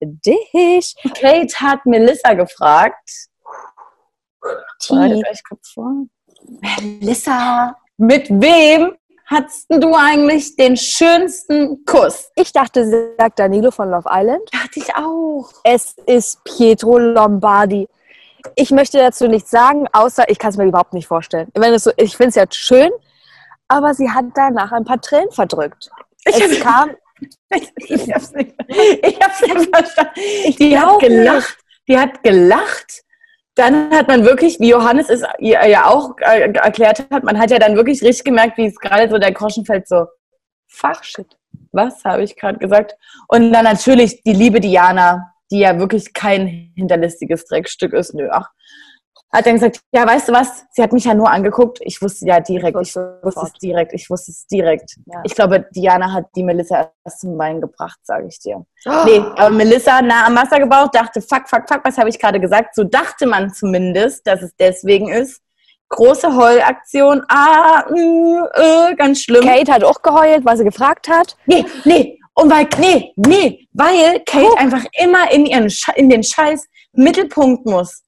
[0.00, 0.94] dich.
[1.04, 1.14] machen.
[1.14, 3.28] Kate hat Melissa gefragt.
[5.74, 6.06] Vor.
[6.62, 8.96] Melissa, mit wem
[9.30, 12.30] hattest du eigentlich den schönsten Kuss?
[12.34, 14.42] Ich dachte, sie sagt Danilo von Love Island.
[14.52, 15.50] Dachte ich auch.
[15.64, 17.88] Es ist Pietro Lombardi.
[18.56, 21.48] Ich möchte dazu nichts sagen, außer ich kann es mir überhaupt nicht vorstellen.
[21.54, 22.90] Wenn es so, ich finde es ja schön,
[23.68, 25.90] aber sie hat danach ein paar Tränen verdrückt.
[26.24, 26.90] Ich Es kam,
[27.50, 30.12] Ich hab's nicht, ich hab's nicht verstanden.
[30.44, 31.58] Ich die hat gelacht.
[31.88, 33.02] Die hat gelacht.
[33.60, 37.58] Dann hat man wirklich, wie Johannes es ja auch äh, erklärt hat, man hat ja
[37.58, 40.06] dann wirklich richtig gemerkt, wie es gerade so der Groschen so,
[40.66, 41.36] Fachshit.
[41.70, 42.94] Was habe ich gerade gesagt?
[43.28, 48.14] Und dann natürlich die liebe Diana, die ja wirklich kein hinterlistiges Dreckstück ist.
[48.14, 48.48] Nö, ach.
[49.32, 50.64] Hat dann gesagt, ja, weißt du was?
[50.72, 51.78] Sie hat mich ja nur angeguckt.
[51.82, 54.96] Ich wusste ja direkt, ich wusste es direkt, ich wusste es direkt.
[55.06, 55.20] Ja.
[55.24, 58.64] Ich glaube, Diana hat die Melissa erst zum Wein gebracht, sage ich dir.
[59.04, 62.40] Nee, aber Melissa nah am Wasser gebaut, dachte, fuck, fuck, fuck, was habe ich gerade
[62.40, 62.74] gesagt?
[62.74, 65.40] So dachte man zumindest, dass es deswegen ist.
[65.90, 69.44] Große Heulaktion, ah, mm, äh, ganz schlimm.
[69.44, 71.36] Kate hat auch geheult, weil sie gefragt hat.
[71.46, 76.66] Nee, nee, und weil, nee, nee, weil Kate einfach immer in, ihren in den Scheiß
[76.92, 78.02] Mittelpunkt muss.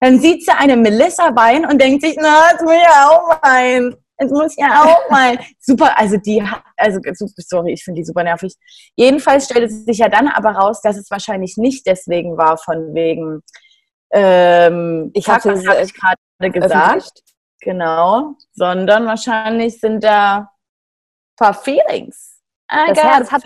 [0.00, 3.42] Dann sieht sie eine Melissa weinen und denkt sich, na, jetzt muss ich ja auch
[3.42, 3.96] weinen.
[4.20, 5.38] Jetzt muss ich ja auch weinen.
[5.58, 6.42] Super, also die,
[6.76, 7.00] also
[7.36, 8.54] sorry, ich finde die super nervig.
[8.96, 13.42] Jedenfalls stellte sich ja dann aber raus, dass es wahrscheinlich nicht deswegen war, von wegen,
[14.12, 17.22] ähm, Ich hatte habe ich gerade gesagt,
[17.60, 20.46] genau, sondern wahrscheinlich sind da ein
[21.36, 22.40] paar Feelings.
[22.70, 23.44] I Das got Herz hat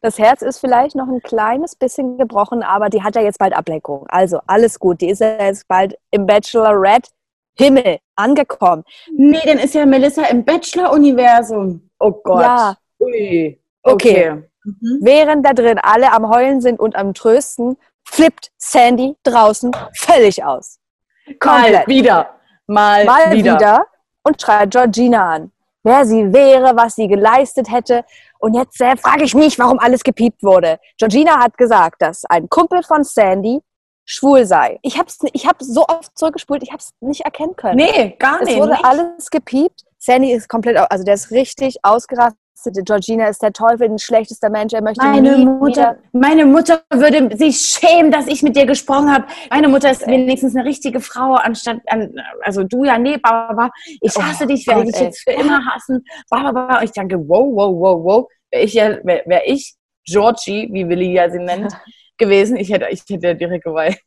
[0.00, 3.52] Das Herz ist vielleicht noch ein kleines bisschen gebrochen, aber die hat ja jetzt bald
[3.52, 4.06] Ablenkung.
[4.08, 5.00] Also alles gut.
[5.00, 7.10] Die ist ja jetzt bald im Bachelorette
[7.56, 8.84] Himmel angekommen.
[9.16, 11.90] Nee, dann ist ja Melissa im Bachelor-Universum.
[11.98, 12.42] Oh Gott.
[12.42, 12.76] Ja.
[13.00, 13.60] Ui.
[13.82, 14.30] Okay.
[14.32, 14.42] Okay.
[14.64, 14.98] Mhm.
[15.00, 20.78] Während da drin alle am Heulen sind und am Trösten, flippt Sandy draußen völlig aus.
[21.26, 21.88] Mal Komplett.
[21.88, 22.30] wieder.
[22.66, 23.54] Mal, Mal wieder.
[23.56, 23.86] wieder.
[24.22, 25.52] und schreit Georgina an.
[25.88, 28.04] Wer sie wäre, was sie geleistet hätte.
[28.38, 30.78] Und jetzt äh, frage ich mich, warum alles gepiept wurde.
[30.98, 33.60] Georgina hat gesagt, dass ein Kumpel von Sandy
[34.04, 34.78] schwul sei.
[34.82, 37.76] Ich habe ich hab so oft zurückgespult, ich habe es nicht erkennen können.
[37.76, 38.58] Nee, gar es nicht.
[38.58, 38.84] wurde nicht.
[38.84, 39.82] alles gepiept.
[39.98, 42.38] Sandy ist komplett, also der ist richtig ausgerastet.
[42.64, 44.72] Georgina ist der Teufel, ein schlechtester Mensch.
[44.72, 49.12] Er möchte Meine nie Mutter, meine Mutter würde sich schämen, dass ich mit dir gesprochen
[49.12, 49.26] habe.
[49.50, 54.16] Meine Mutter ist wenigstens eine richtige Frau, anstatt, an, also du ja, nee, baba, ich
[54.16, 57.74] Oh hasse dich, werde dich jetzt für immer hassen, baba, und ich denke, wow, wow,
[57.74, 61.72] wow, wow, wäre ich, ja, wär, wär ich Georgie, wie Willi ja sie nennt,
[62.18, 63.98] gewesen, ich hätte, ich hätte direkt geweint.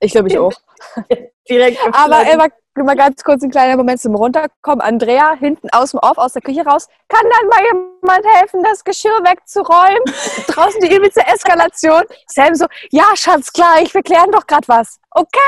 [0.00, 0.52] Ich glaube, ich auch.
[1.48, 2.52] direkt Aber geflogen.
[2.74, 4.80] Immer, immer ganz kurz ein kleiner Moment zum Runterkommen.
[4.80, 6.88] Andrea hinten aus dem Off, aus der Küche raus.
[7.08, 10.02] Kann dann mal jemand helfen, das Geschirr wegzuräumen?
[10.48, 12.02] Draußen die übelste Eskalation.
[12.26, 14.98] Sam so, ja, Schatz, klar, ich wir klären doch gerade was.
[15.10, 15.38] Okay.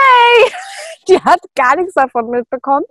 [1.08, 2.84] Die hat gar nichts davon mitbekommen.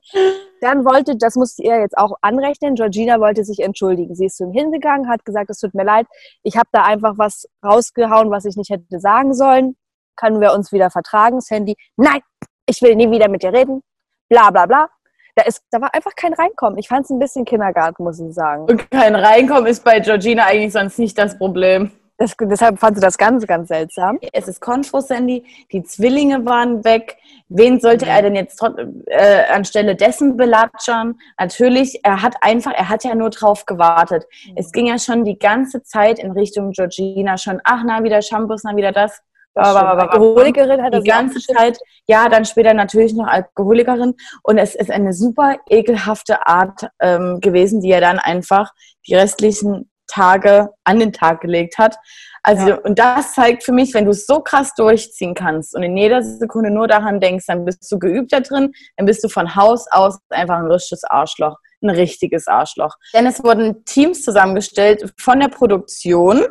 [0.61, 4.13] Dann wollte, das musste ihr jetzt auch anrechnen, Georgina wollte sich entschuldigen.
[4.13, 6.05] Sie ist zu ihm hingegangen, hat gesagt, es tut mir leid,
[6.43, 9.75] ich habe da einfach was rausgehauen, was ich nicht hätte sagen sollen.
[10.15, 11.41] Können wir uns wieder vertragen?
[11.41, 12.21] Sandy, nein,
[12.67, 13.81] ich will nie wieder mit dir reden.
[14.29, 14.89] Bla bla bla.
[15.35, 16.77] Da, ist, da war einfach kein Reinkommen.
[16.77, 18.65] Ich fand es ein bisschen Kindergarten, muss ich sagen.
[18.65, 21.91] Und kein Reinkommen ist bei Georgina eigentlich sonst nicht das Problem.
[22.17, 24.19] Das, deshalb fand sie das ganz, ganz seltsam.
[24.31, 27.17] Es ist Konfro-Sandy, die Zwillinge waren weg.
[27.49, 28.61] Wen sollte er denn jetzt
[29.07, 31.15] äh, anstelle dessen belatschern?
[31.39, 34.25] Natürlich, er hat einfach, er hat ja nur drauf gewartet.
[34.55, 38.63] Es ging ja schon die ganze Zeit in Richtung Georgina schon, ach na, wieder Shampoos,
[38.63, 39.21] na, wieder das.
[39.55, 41.39] Alkoholikerin hat Die ganze.
[41.39, 44.15] Zeit, ja, dann später natürlich noch Alkoholikerin.
[44.41, 48.71] Und es ist eine super ekelhafte Art ähm, gewesen, die er dann einfach
[49.07, 51.97] die restlichen Tage an den Tag gelegt hat.
[52.43, 52.75] Also, Ja.
[52.79, 56.21] und das zeigt für mich, wenn du es so krass durchziehen kannst und in jeder
[56.21, 59.87] Sekunde nur daran denkst, dann bist du geübt da drin, dann bist du von Haus
[59.91, 61.57] aus einfach ein richtiges Arschloch.
[61.81, 62.95] Ein richtiges Arschloch.
[63.13, 66.45] Denn es wurden Teams zusammengestellt von der Produktion.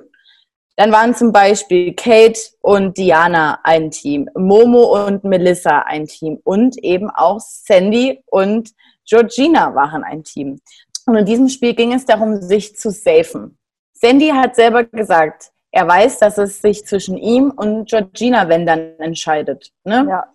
[0.76, 6.78] Dann waren zum Beispiel Kate und Diana ein Team, Momo und Melissa ein Team und
[6.78, 8.70] eben auch Sandy und
[9.06, 10.60] Georgina waren ein Team.
[11.06, 13.58] Und in diesem Spiel ging es darum, sich zu safen.
[13.92, 18.98] Sandy hat selber gesagt, er weiß, dass es sich zwischen ihm und Georgina, wenn dann,
[18.98, 19.72] entscheidet.
[19.84, 20.06] Ne?
[20.08, 20.34] Ja.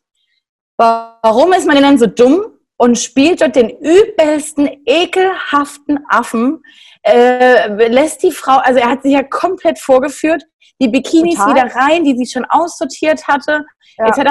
[0.78, 6.64] Warum ist man denn dann so dumm und spielt dort den übelsten, ekelhaften Affen?
[7.08, 10.44] Äh, lässt die Frau, also er hat sich ja komplett vorgeführt,
[10.82, 11.56] die Bikinis Total.
[11.56, 13.66] wieder rein, die sie schon aussortiert hatte,
[13.98, 14.08] Ja.
[14.08, 14.30] etc.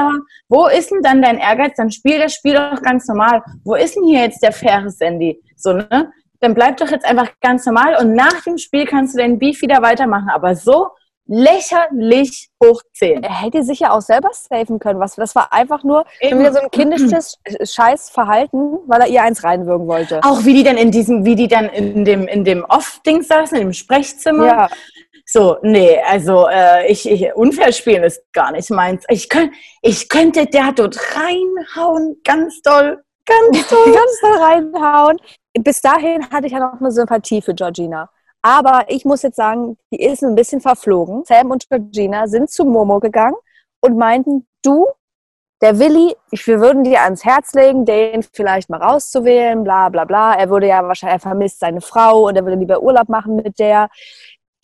[0.48, 1.72] Wo ist denn dann dein Ehrgeiz?
[1.76, 3.42] Dann spiel das Spiel doch ganz normal.
[3.64, 5.40] Wo ist denn hier jetzt der faire Sandy?
[5.56, 6.12] So, ne?
[6.40, 9.62] Dann bleib doch jetzt einfach ganz normal und nach dem Spiel kannst du deinen Beef
[9.62, 10.28] wieder weitermachen.
[10.28, 10.88] Aber so
[11.26, 13.22] lächerlich hoch 10.
[13.22, 15.00] Er hätte sich ja auch selber safen können.
[15.00, 19.86] Was, das war einfach nur wieder so ein kindisches Scheißverhalten, weil er ihr eins reinwürgen
[19.86, 20.20] wollte.
[20.22, 23.58] Auch wie die dann in diesem, wie die dann in dem, in dem Off-Ding saßen,
[23.58, 24.46] im Sprechzimmer.
[24.46, 24.68] Ja,
[25.28, 29.04] So, nee, also äh, ich, ich, unfair spielen ist gar nicht meins.
[29.08, 33.92] Ich, könnt, ich könnte der dort reinhauen, ganz doll, ganz doll.
[33.92, 35.16] ganz doll reinhauen.
[35.58, 38.08] Bis dahin hatte ich ja noch eine Sympathie für Georgina.
[38.46, 41.24] Aber ich muss jetzt sagen, die ist ein bisschen verflogen.
[41.24, 43.34] Sam und Georgina sind zu Momo gegangen
[43.80, 44.86] und meinten, du,
[45.60, 50.04] der Willi, ich, wir würden dir ans Herz legen, den vielleicht mal rauszuwählen, bla bla
[50.04, 50.34] bla.
[50.34, 53.58] Er würde ja wahrscheinlich, er vermisst seine Frau und er würde lieber Urlaub machen mit
[53.58, 53.88] der.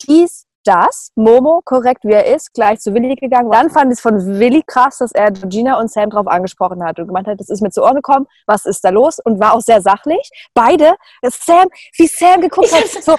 [0.07, 3.51] Dies, das, Momo, korrekt wie er ist, gleich zu Willi gegangen.
[3.51, 6.99] Dann fand ich es von Willi krass, dass er Georgina und Sam drauf angesprochen hat
[6.99, 9.19] und gemeint hat, das ist mir zu Ohren gekommen, was ist da los?
[9.19, 10.29] Und war auch sehr sachlich.
[10.53, 11.67] Beide, Sam,
[11.97, 13.17] wie Sam geguckt hat, so,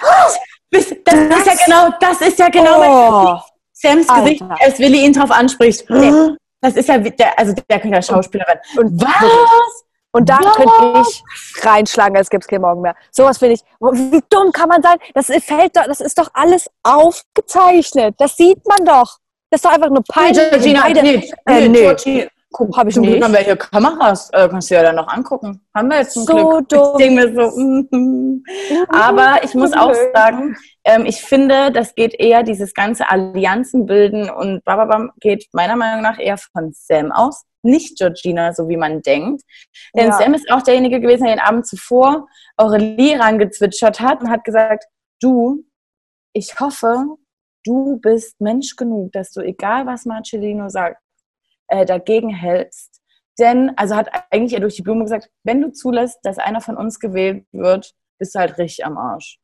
[0.75, 3.39] Das, das ist ja genau, das ist ja genau mein oh,
[3.73, 4.23] Sams Alter.
[4.23, 5.89] Gesicht, als Willi ihn drauf anspricht.
[5.89, 6.35] Nee.
[6.61, 8.57] Das ist ja, der, also der könnte ja Schauspielerin.
[8.77, 9.83] und Was?
[10.11, 10.55] Und da Was?
[10.55, 11.23] könnte ich
[11.63, 12.95] reinschlagen, als gäbe es keinen Morgen mehr.
[13.11, 13.61] Sowas finde ich.
[13.79, 14.97] Wie dumm kann man sein?
[15.13, 18.15] Das ist, fällt doch, das ist doch alles aufgezeichnet.
[18.17, 19.17] Das sieht man doch.
[19.49, 20.49] Das ist doch einfach nur peinlich.
[20.49, 22.27] Georgina, Beide- nee, Äh, nee, nee.
[22.57, 23.23] Guck, habe ich Zum Glück nicht.
[23.25, 25.61] haben wir hier Kameras, äh, kannst du ja dann noch angucken.
[25.75, 26.69] Haben wir jetzt zum So Glück.
[26.69, 26.91] dumm.
[26.93, 28.43] Ich denke mir so, mhm.
[28.89, 34.29] Aber ich muss auch sagen, ähm, ich finde, das geht eher, dieses ganze Allianzen bilden
[34.29, 39.01] und bababam geht meiner Meinung nach eher von Sam aus, nicht Georgina, so wie man
[39.01, 39.43] denkt.
[39.93, 40.17] Denn Ja.
[40.17, 44.85] Sam ist auch derjenige gewesen, der den Abend zuvor Aurelie rangezwitschert hat und hat gesagt,
[45.21, 45.65] du,
[46.31, 47.03] ich hoffe,
[47.65, 51.01] du bist Mensch genug, dass du, egal was Marcellino sagt,
[51.67, 53.01] äh, dagegen hältst.
[53.39, 56.77] Denn, also hat eigentlich er durch die Blume gesagt, wenn du zulässt, dass einer von
[56.77, 59.39] uns gewählt wird, bist du halt richtig am Arsch.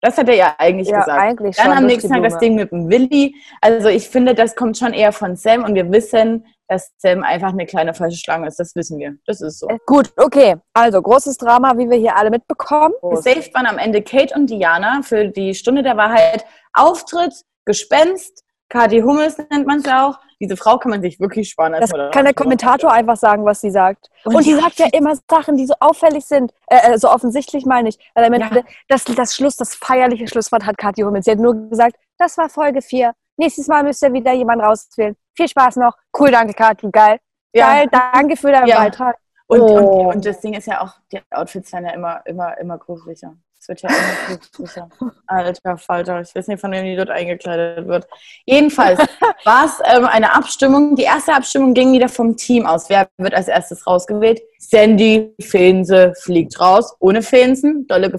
[0.00, 1.20] Das hat er ja eigentlich Ja, gesagt.
[1.20, 2.38] eigentlich Dann am nächsten Tag das.
[2.38, 3.36] Ding mit dem Willi.
[3.60, 7.50] Also ich finde, das kommt schon eher von Sam und wir wissen, dass Sam einfach
[7.50, 8.58] eine kleine falsche Schlange ist.
[8.58, 9.14] Das wissen wir.
[9.26, 9.68] Das ist so.
[9.68, 10.56] Äh, Gut, okay.
[10.72, 12.94] Also, großes Drama, wie wir hier alle mitbekommen.
[13.02, 16.44] Gesaved waren am Ende Kate und Diana für die Stunde der Wahrheit.
[16.72, 17.34] Auftritt,
[17.64, 20.18] Gespenst, Kati Hummels nennt man es auch.
[20.42, 21.72] Diese Frau kann man sich wirklich sparen.
[21.78, 24.10] Das kann der Kommentator einfach sagen, was sie sagt.
[24.24, 27.64] Und Und, die sagt ja immer Sachen, die so auffällig sind, äh, äh, so offensichtlich
[27.64, 27.98] meine ich.
[28.14, 28.62] Weil am Ende, Ja.
[28.88, 31.26] das, das Schluss, das feierliche Schlusswort hat Kathi Hummels.
[31.26, 33.12] Sie hat nur gesagt, das war Folge 4.
[33.36, 35.16] Nächstes Mal müsst ihr wieder jemanden rauswählen.
[35.36, 35.96] Viel Spaß noch.
[36.18, 36.88] Cool, danke, Kathi.
[36.90, 37.18] Geil.
[37.54, 37.66] Ja.
[37.68, 38.78] Geil, danke für deinen Ja.
[38.80, 39.16] Beitrag.
[39.46, 40.08] Und, Oh.
[40.08, 43.34] und, und das Ding ist ja auch, die Outfits werden ja immer, immer, immer gruseliger.
[43.60, 44.88] Es wird ja immer gruseliger.
[45.26, 48.06] Alter Falter, ich weiß nicht, von wem die dort eingekleidet wird.
[48.44, 48.98] Jedenfalls
[49.44, 50.96] war es ähm, eine Abstimmung.
[50.96, 52.88] Die erste Abstimmung ging wieder vom Team aus.
[52.90, 54.40] Wer wird als erstes rausgewählt?
[54.58, 57.86] Sandy Feense fliegt raus, ohne Feensen.
[57.86, 58.10] Dolle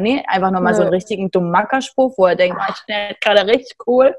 [0.00, 0.22] nie.
[0.26, 4.14] Einfach nochmal so einen richtigen dummen Mackerspruch, wo er denkt, ich bin gerade richtig cool.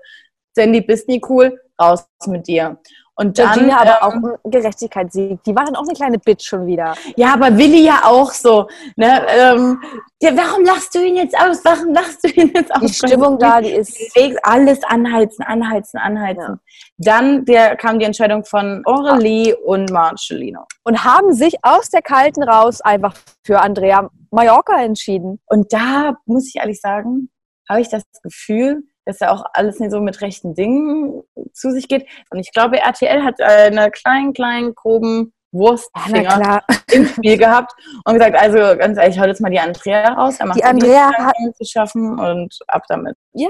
[0.56, 2.78] Sandy, bist nie cool, raus mit dir.
[3.16, 5.44] Und dann, Georgina aber auch ähm, ein Gerechtigkeitssieg.
[5.44, 6.96] Die war dann auch eine kleine Bitch schon wieder.
[7.16, 8.68] Ja, aber Willi ja auch so.
[8.96, 9.26] Ne?
[9.30, 9.80] Ähm,
[10.20, 11.64] ja, warum lachst du ihn jetzt aus?
[11.64, 12.82] Warum lachst du ihn jetzt aus?
[12.82, 13.96] Die Stimmung da, die ist.
[14.42, 16.60] Alles anheizen, anheizen, anheizen.
[16.98, 20.66] Dann der, kam die Entscheidung von Aurelie und Marcellino.
[20.84, 25.40] Und haben sich aus der Kalten raus einfach für Andrea Mallorca entschieden.
[25.46, 27.30] Und da muss ich ehrlich sagen,
[27.70, 31.88] habe ich das Gefühl, dass ja auch alles nicht so mit rechten Dingen zu sich
[31.88, 32.08] geht.
[32.30, 36.64] Und ich glaube, RTL hat eine kleinen, kleinen, groben Wurstfinger klar.
[36.92, 37.74] im Spiel gehabt
[38.06, 40.36] und gesagt, also ganz ehrlich, hau jetzt mal die Andrea raus.
[40.40, 43.16] Er macht Die ja Andrea hat- zu schaffen und ab damit.
[43.34, 43.50] Ja,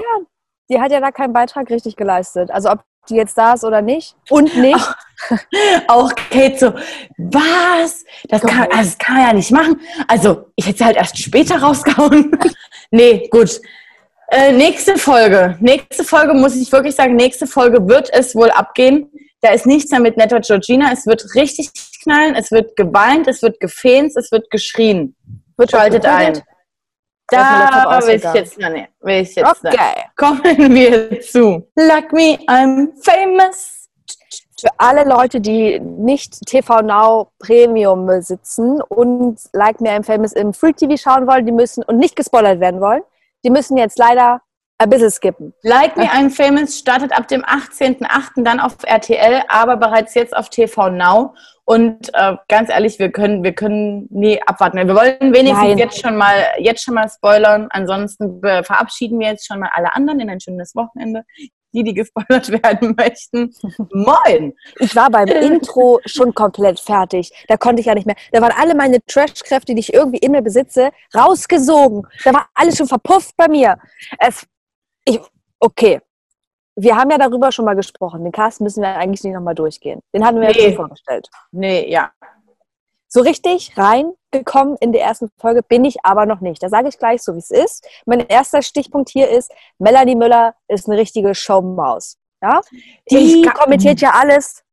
[0.68, 2.50] die hat ja da keinen Beitrag richtig geleistet.
[2.50, 4.16] Also ob die jetzt da ist oder nicht.
[4.30, 4.94] Und nicht.
[5.88, 6.72] Auch Kate so,
[7.18, 8.04] was?
[8.28, 9.80] Das kann, also, das kann man ja nicht machen.
[10.08, 12.32] Also, ich hätte sie halt erst später rausgehauen.
[12.90, 13.60] nee, gut.
[14.36, 15.56] Äh, nächste Folge.
[15.60, 19.08] Nächste Folge muss ich wirklich sagen, nächste Folge wird es wohl abgehen.
[19.40, 20.90] Da ist nichts mehr mit netter Georgina.
[20.92, 21.70] Es wird richtig
[22.02, 25.14] knallen, es wird geweint, es wird gefähnt, es wird geschrien.
[25.56, 26.42] Wird Schaltet ein.
[27.28, 30.02] Da will ich jetzt, nee, will ich jetzt Okay.
[30.16, 33.88] kommen wir zu Like Me, I'm Famous.
[34.60, 40.52] Für alle Leute, die nicht TV Now Premium besitzen und Like Me I'm Famous im
[40.52, 43.02] Free TV schauen wollen, die müssen und nicht gespoilert werden wollen,
[43.44, 44.40] die müssen jetzt leider
[44.78, 45.54] ein bisschen skippen.
[45.62, 48.42] Like Me, I'm Famous startet ab dem 18.08.
[48.42, 51.34] dann auf RTL, aber bereits jetzt auf TV Now.
[51.64, 54.76] Und äh, ganz ehrlich, wir können, wir können nie abwarten.
[54.76, 55.78] Wir wollen wenigstens Nein.
[55.78, 57.68] jetzt schon mal, jetzt schon mal spoilern.
[57.70, 61.24] Ansonsten verabschieden wir jetzt schon mal alle anderen in ein schönes Wochenende.
[61.74, 63.52] Die, die gespoilert werden möchten.
[63.92, 64.54] Moin!
[64.78, 67.32] Ich war beim Intro schon komplett fertig.
[67.48, 68.16] Da konnte ich ja nicht mehr.
[68.32, 72.06] Da waren alle meine Trash-Kräfte, die ich irgendwie in mir besitze, rausgesogen.
[72.24, 73.76] Da war alles schon verpufft bei mir.
[74.18, 74.46] Es,
[75.04, 75.20] ich,
[75.58, 76.00] okay.
[76.76, 78.22] Wir haben ja darüber schon mal gesprochen.
[78.24, 80.00] Den Cast müssen wir eigentlich nicht nochmal durchgehen.
[80.14, 80.54] Den hatten wir Nee.
[80.58, 81.28] ja schon vorgestellt.
[81.52, 82.10] Nee, ja.
[83.14, 86.60] So richtig reingekommen in der ersten Folge bin ich aber noch nicht.
[86.60, 87.86] Da sage ich gleich so, wie es ist.
[88.06, 92.18] Mein erster Stichpunkt hier ist, Melanie Müller ist eine richtige Showmaus.
[92.42, 92.60] Ja?
[93.08, 94.64] Die Die kommentiert ja alles.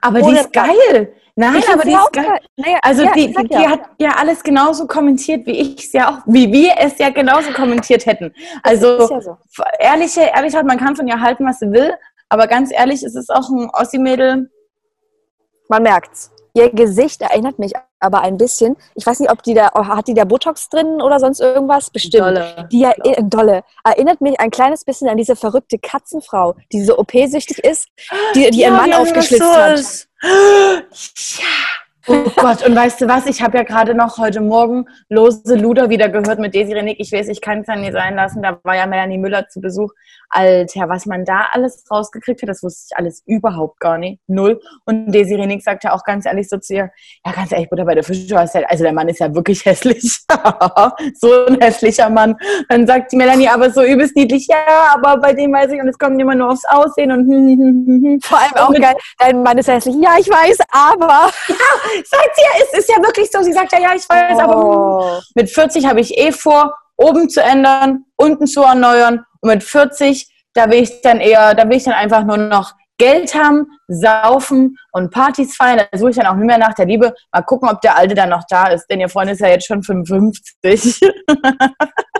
[0.00, 1.14] Aber die ist geil.
[1.34, 2.24] Nein, Ich aber die ist geil.
[2.24, 2.40] geil.
[2.56, 3.60] Naja, Also ja, die, sag die, ja.
[3.60, 7.10] die hat ja alles genauso kommentiert, wie ich es ja auch, wie wir es ja
[7.10, 8.34] genauso kommentiert hätten.
[8.62, 9.36] Also ja so.
[9.78, 11.92] ehrliche, ehrlich hat, man kann von ihr halten, was sie will,
[12.30, 14.50] aber ganz ehrlich, es ist auch ein Ossi-Mädel.
[15.68, 16.30] Man merkt's.
[16.54, 18.76] Ihr Gesicht erinnert mich aber ein bisschen.
[18.94, 21.90] Ich weiß nicht, ob die da, hat die da Botox drin oder sonst irgendwas?
[21.90, 22.24] Bestimmt.
[22.24, 22.68] Dolle.
[22.70, 23.64] Die er, äh, dolle.
[23.84, 27.88] Erinnert mich ein kleines bisschen an diese verrückte Katzenfrau, die so OP-süchtig ist,
[28.34, 29.78] die, die ihren Mann aufgeschlitzt hat.
[29.78, 30.08] hat.
[30.22, 33.26] Ja, Oh Gott, und weißt du was?
[33.26, 36.98] Ich habe ja gerade noch heute Morgen Lose Luder wieder gehört mit Desiree Nick.
[36.98, 38.42] Ich weiß, ich kann es ja nie sein lassen.
[38.42, 39.92] Da war ja Melanie Müller zu Besuch.
[40.28, 44.20] Alter, was man da alles rausgekriegt hat, das wusste ich alles überhaupt gar nicht.
[44.26, 44.60] Null.
[44.86, 46.90] Und Desiree Nick sagt ja auch ganz ehrlich so zu ihr,
[47.24, 50.02] ja, ganz ehrlich, Butter bei der Fische, also der Mann ist ja wirklich hässlich.
[51.14, 52.34] so ein hässlicher Mann.
[52.68, 55.88] Dann sagt die Melanie, aber so übelst niedlich, ja, aber bei dem weiß ich, und
[55.88, 59.94] es kommt immer nur aufs Aussehen und vor allem auch geil, dein Mann ist hässlich.
[60.00, 61.30] Ja, ich weiß, aber.
[62.04, 63.42] Sagt sie ja, es ist ja wirklich so.
[63.42, 64.40] Sie sagt ja, ja, ich weiß, oh.
[64.40, 69.24] aber mit 40 habe ich eh vor, oben zu ändern, unten zu erneuern.
[69.40, 72.72] Und mit 40, da will ich dann eher, da will ich dann einfach nur noch
[72.98, 75.80] Geld haben, saufen und Partys feiern.
[75.90, 77.14] Da suche ich dann auch nicht mehr nach der Liebe.
[77.32, 79.66] Mal gucken, ob der Alte dann noch da ist, denn ihr Freund ist ja jetzt
[79.66, 81.00] schon 55.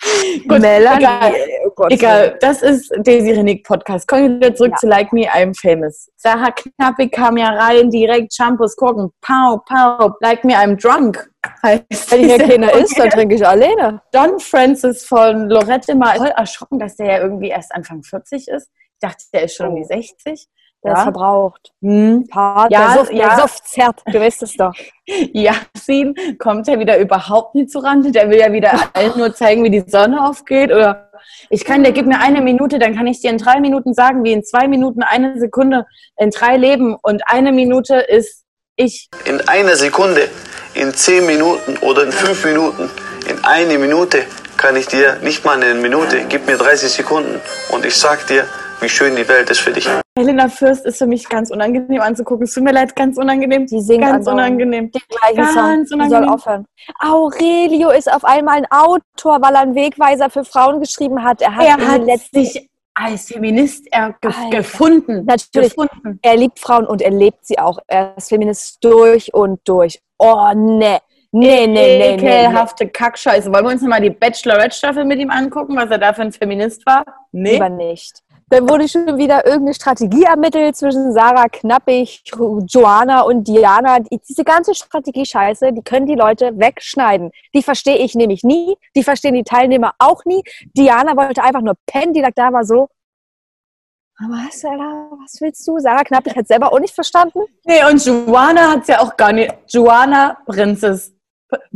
[0.48, 1.04] Gut, Melanie.
[1.04, 1.34] Egal,
[1.76, 2.38] oh egal.
[2.40, 4.08] das ist Daisy Renick Podcast.
[4.08, 4.76] Kommen wir wieder zurück ja.
[4.78, 6.10] zu Like Me, I'm Famous.
[6.16, 11.30] Sarah Knappig kam ja rein, direkt Shampoos gucken, pow, pow, Like Me, I'm Drunk.
[11.62, 14.00] Heißt Wenn hier keiner ist, dann trinke ich alleine.
[14.14, 18.70] John Francis von Lorette mal voll erschrocken, dass der ja irgendwie erst Anfang 40 ist.
[18.92, 19.70] Ich dachte, der ist schon oh.
[19.70, 20.46] um die 60.
[20.82, 20.98] Der ja.
[20.98, 21.72] ist verbraucht.
[21.82, 22.26] Hm.
[22.28, 23.28] Part, ja, der, Suft, ja.
[23.28, 24.72] der Suft zerrt, du weißt es doch.
[25.06, 28.10] Yasin kommt ja wieder überhaupt nicht zu Rande.
[28.12, 30.72] Der will ja wieder allen nur zeigen, wie die Sonne aufgeht.
[30.72, 31.10] Oder
[31.50, 34.24] ich kann, der gibt mir eine Minute, dann kann ich dir in drei Minuten sagen,
[34.24, 36.96] wie in zwei Minuten eine Sekunde in drei Leben.
[37.02, 38.44] Und eine Minute ist
[38.76, 39.08] ich.
[39.26, 40.28] In einer Sekunde,
[40.74, 42.90] in zehn Minuten oder in fünf Minuten,
[43.28, 44.24] in eine Minute
[44.56, 48.46] kann ich dir, nicht mal eine Minute, gib mir 30 Sekunden und ich sag dir,
[48.82, 49.88] wie schön die Welt ist für dich.
[50.16, 52.44] Helena Fürst ist für mich ganz unangenehm anzugucken.
[52.44, 53.66] Es tut mir leid, ganz unangenehm.
[53.66, 54.90] Die singt ganz unangenehm.
[54.90, 56.00] Den gleichen ganz Song.
[56.00, 56.00] Unangenehm.
[56.00, 56.66] Die soll aufhören.
[56.98, 61.40] Aurelio ist auf einmal ein Autor, weil er einen Wegweiser für Frauen geschrieben hat.
[61.42, 64.56] Er hat, er hat sich als Feminist er ge Alter.
[64.56, 65.24] gefunden.
[65.24, 65.74] Natürlich.
[65.74, 66.18] Gefunden.
[66.22, 67.78] Er liebt Frauen und er lebt sie auch.
[67.86, 70.00] Er ist Feminist durch und durch.
[70.18, 70.98] Oh, ne.
[71.32, 72.14] Nee, nee, nee, nee.
[72.14, 72.90] Ekelhafte nee.
[72.90, 73.52] Kackscheiße.
[73.52, 76.84] Wollen wir uns nochmal die Bachelorette-Staffel mit ihm angucken, was er da für ein Feminist
[76.84, 77.04] war?
[77.30, 77.52] Nee.
[77.52, 78.20] Lieber nicht.
[78.50, 83.98] Dann wurde schon wieder irgendeine Strategie ermittelt zwischen Sarah Knappig, Joanna und Diana.
[84.28, 87.30] Diese ganze Strategie-Scheiße, die können die Leute wegschneiden.
[87.54, 88.76] Die verstehe ich nämlich nie.
[88.96, 90.42] Die verstehen die Teilnehmer auch nie.
[90.76, 92.12] Diana wollte einfach nur pennen.
[92.12, 92.88] Die lag da war so,
[94.28, 95.78] was, Alter, was willst du?
[95.78, 97.40] Sarah Knappig hat selber auch nicht verstanden.
[97.64, 99.54] Nee, und Joanna hat es ja auch gar nicht.
[99.68, 101.14] Joanna Prinzess.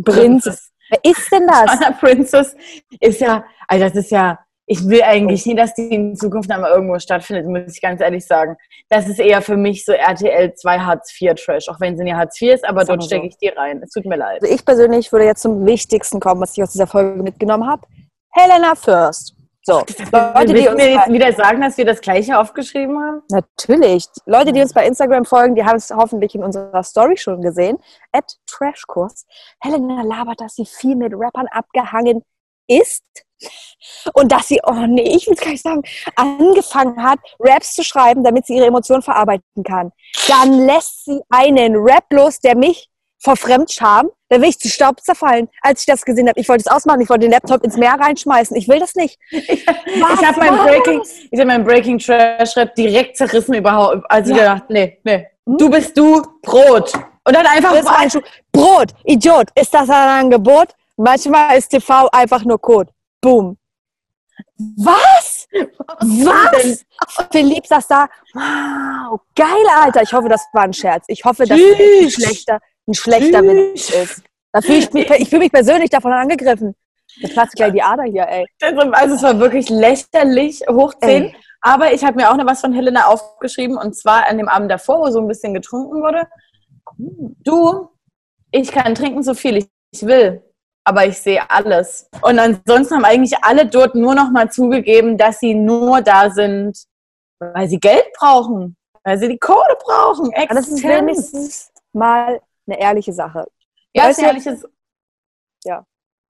[0.04, 0.70] Prinzess.
[0.90, 1.66] Wer ist denn das?
[1.66, 2.56] Joanna Princess
[3.00, 6.72] ist ja, also das ist ja ich will eigentlich nie, dass die in Zukunft einmal
[6.72, 8.56] irgendwo stattfindet, muss ich ganz ehrlich sagen.
[8.88, 12.14] Das ist eher für mich so RTL 2 Hartz IV Trash, auch wenn sie nicht
[12.14, 13.82] Hartz IV ist, aber dort stecke ich die rein.
[13.82, 14.42] Es tut mir leid.
[14.42, 17.82] Also ich persönlich würde jetzt zum Wichtigsten kommen, was ich aus dieser Folge mitgenommen habe.
[18.30, 19.34] Helena First.
[19.66, 19.78] So,
[20.12, 23.22] Leute, die uns mir jetzt wieder sagen, dass wir das Gleiche aufgeschrieben haben?
[23.30, 24.06] Natürlich.
[24.26, 27.78] Leute, die uns bei Instagram folgen, die haben es hoffentlich in unserer Story schon gesehen.
[28.12, 29.26] At Trashkurs.
[29.60, 32.22] Helena labert, dass sie viel mit Rappern abgehangen
[32.66, 33.02] ist
[34.12, 35.82] und dass sie, oh nee, ich will es gar nicht sagen,
[36.16, 39.92] angefangen hat, Raps zu schreiben, damit sie ihre Emotionen verarbeiten kann.
[40.28, 42.88] Dann lässt sie einen Rap los, der mich
[43.24, 46.38] vor Fremdscham, da will ich zu Staub zerfallen, als ich das gesehen habe.
[46.38, 48.54] Ich wollte es ausmachen, ich wollte den Laptop ins Meer reinschmeißen.
[48.56, 49.18] Ich will das nicht.
[49.30, 54.02] ich habe mein Breaking, ich mein Breaking Trash Rap direkt zerrissen überhaupt.
[54.10, 54.38] Also ja.
[54.38, 55.26] gedacht, nee, nee.
[55.46, 55.56] Hm?
[55.56, 56.92] Du bist du Brot.
[57.26, 57.72] Und dann einfach
[58.52, 59.48] Brot, Idiot.
[59.54, 60.74] Ist das ein Angebot?
[60.96, 62.92] Manchmal ist TV einfach nur Code.
[63.20, 63.56] Boom.
[64.76, 65.46] Was?
[66.00, 66.84] Was?
[67.30, 68.08] Philipp saß da.
[68.32, 70.02] Wow, geil, Alter.
[70.02, 71.04] Ich hoffe, das war ein Scherz.
[71.08, 74.22] Ich hoffe, dass es ein schlechter, ein schlechter Witz ist.
[74.52, 76.74] Da fühl ich, mich, ich fühle mich persönlich davon angegriffen.
[77.16, 78.46] Jetzt platzt gleich die Ader hier, ey.
[78.60, 81.34] Also es war wirklich lächerlich, hoch 10.
[81.60, 84.70] Aber ich habe mir auch noch was von Helena aufgeschrieben und zwar an dem Abend
[84.70, 86.26] davor, wo so ein bisschen getrunken wurde.
[86.98, 87.88] Du,
[88.50, 90.42] ich kann trinken so viel ich will
[90.84, 92.08] aber ich sehe alles.
[92.22, 96.78] Und ansonsten haben eigentlich alle dort nur noch mal zugegeben, dass sie nur da sind,
[97.38, 100.30] weil sie Geld brauchen, weil sie die Kohle brauchen.
[100.48, 103.46] Das ist wenigstens mal eine ehrliche Sache.
[103.94, 104.60] Ja, ist eine ehrliche,
[105.64, 105.84] ja.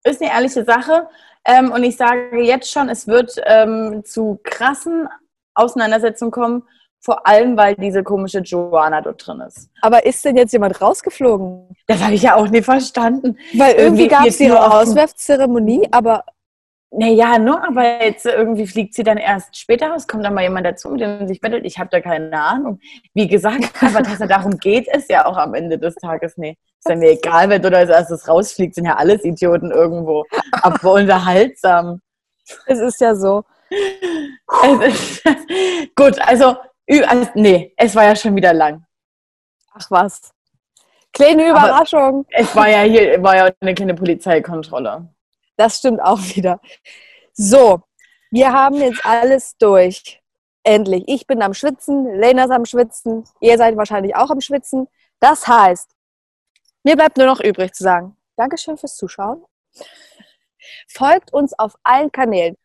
[0.04, 1.10] ist eine ehrliche Sache.
[1.46, 5.08] Ähm, und ich sage jetzt schon, es wird ähm, zu krassen
[5.54, 6.68] Auseinandersetzungen kommen,
[7.00, 9.70] vor allem, weil diese komische Joanna dort drin ist.
[9.82, 11.70] Aber ist denn jetzt jemand rausgeflogen?
[11.88, 13.38] Das habe ich ja auch nie verstanden.
[13.54, 16.24] Weil irgendwie gab es ihre Auswerfzeremonie, aber
[16.90, 20.66] naja, nur, aber jetzt irgendwie fliegt sie dann erst später raus, kommt dann mal jemand
[20.66, 21.66] dazu, mit dem sich bettelt.
[21.66, 22.80] Ich habe da keine Ahnung.
[23.14, 26.58] Wie gesagt, aber dass es darum geht, ist ja auch am Ende des Tages nee.
[26.80, 30.24] Ist ja mir egal, wenn du da als erstes rausfliegst, sind ja alles Idioten irgendwo.
[30.62, 32.00] Aber unterhaltsam.
[32.66, 33.44] Es ist ja so.
[34.64, 35.24] Es ist,
[35.96, 36.56] gut, also
[37.06, 38.86] also, nee, es war ja schon wieder lang.
[39.74, 40.32] Ach was.
[41.14, 42.26] Kleine Aber- Überraschung.
[42.30, 45.10] Es war ja hier war ja eine kleine Polizeikontrolle.
[45.56, 46.62] Das stimmt auch wieder.
[47.34, 47.82] So,
[48.32, 50.22] wir haben jetzt alles durch.
[50.64, 51.06] Endlich.
[51.08, 54.88] Ich bin am Schwitzen, Lena ist am Schwitzen, ihr seid wahrscheinlich auch am Schwitzen.
[55.22, 55.90] Das heißt,
[56.84, 59.46] mir bleibt nur noch übrig zu sagen, Dankeschön fürs Zuschauen.
[60.90, 62.58] Folgt uns auf allen Kanälen,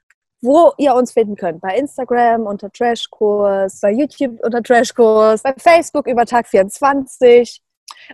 [0.43, 1.61] wo ihr uns finden könnt.
[1.61, 7.63] Bei Instagram unter Trashkurs, bei YouTube unter Trashkurs, bei Facebook über Tag 24.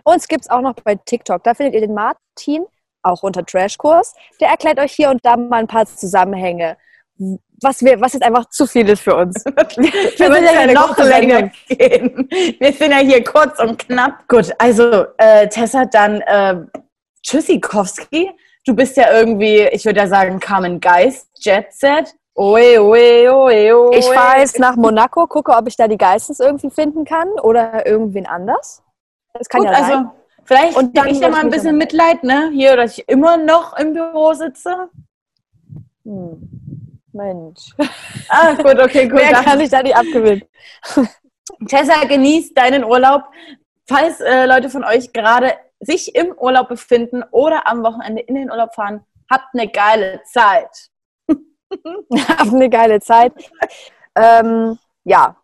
[0.03, 1.43] Uns gibt es auch noch bei TikTok.
[1.43, 2.65] Da findet ihr den Martin,
[3.01, 4.13] auch unter Trashkurs.
[4.39, 6.77] Der erklärt euch hier und da mal ein paar Zusammenhänge.
[7.61, 9.43] Was, wir, was jetzt einfach zu viel ist für uns.
[9.43, 9.53] Wir
[10.15, 12.29] sind müssen ja noch länger gehen.
[12.57, 14.25] Wir sind ja hier kurz und knapp.
[14.29, 16.55] Gut, also äh, Tessa, dann äh,
[17.21, 18.31] Tschüssikowski.
[18.65, 22.15] Du bist ja irgendwie, ich würde ja sagen, Carmen Geist, Jet Set.
[22.35, 23.95] Oe, oe, oe, oe.
[23.97, 27.85] Ich fahre jetzt nach Monaco, gucke, ob ich da die Geistes irgendwie finden kann oder
[27.85, 28.81] irgendwen anders.
[29.33, 29.91] Das kann Gut, ja sein.
[29.91, 30.11] also
[30.45, 32.49] vielleicht Und dann ich muss mal ein bisschen Mitleid, ne?
[32.53, 34.89] Hier, dass ich immer noch im Büro sitze.
[36.05, 36.59] Hm.
[37.11, 37.73] Mensch.
[38.29, 39.19] Ah, gut, okay, gut.
[39.19, 40.43] Wer kann ich da nicht abgewinnen?
[41.67, 43.23] Tessa, genießt deinen Urlaub.
[43.87, 48.51] Falls äh, Leute von euch gerade sich im Urlaub befinden oder am Wochenende in den
[48.51, 50.88] Urlaub fahren, habt eine geile Zeit.
[52.27, 53.33] Habt eine geile Zeit.
[54.15, 55.35] Ähm, ja,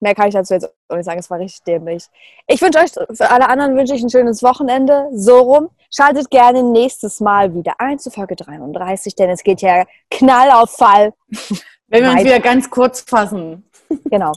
[0.00, 1.18] mehr kann ich dazu jetzt auch nicht sagen.
[1.18, 2.06] Es war richtig dämlich.
[2.46, 5.08] Ich wünsche euch, für alle anderen wünsche ich ein schönes Wochenende.
[5.12, 5.70] So rum.
[5.94, 10.70] Schaltet gerne nächstes Mal wieder ein zu Folge 33, denn es geht ja Knall auf
[10.70, 11.12] Fall.
[11.88, 12.24] Wenn wir uns Weiter.
[12.24, 13.68] wieder ganz kurz fassen.
[14.04, 14.32] Genau.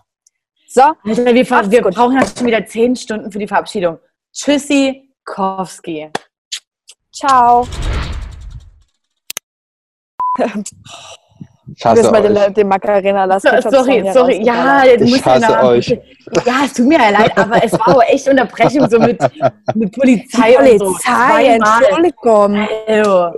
[0.67, 3.99] So, Alter, wir, wir brauchen ja schon wieder zehn Stunden für die Verabschiedung.
[4.33, 6.11] Tschüssi, Kowski.
[7.11, 7.67] ciao.
[11.75, 12.45] Ich hasse wir euch.
[12.45, 13.49] den, den Macarena lassen.
[13.61, 14.41] So, sorry, sorry.
[14.43, 15.89] Ja, du Ich musst ja hasse noch- euch.
[16.45, 19.17] Ja, es tut mir ja leid, aber es war auch echt Unterbrechung so mit,
[19.75, 20.85] mit Polizei, und so.
[20.85, 21.83] Polizei, Zweimal.
[21.83, 22.67] Entschuldigung.
[22.87, 23.37] Also,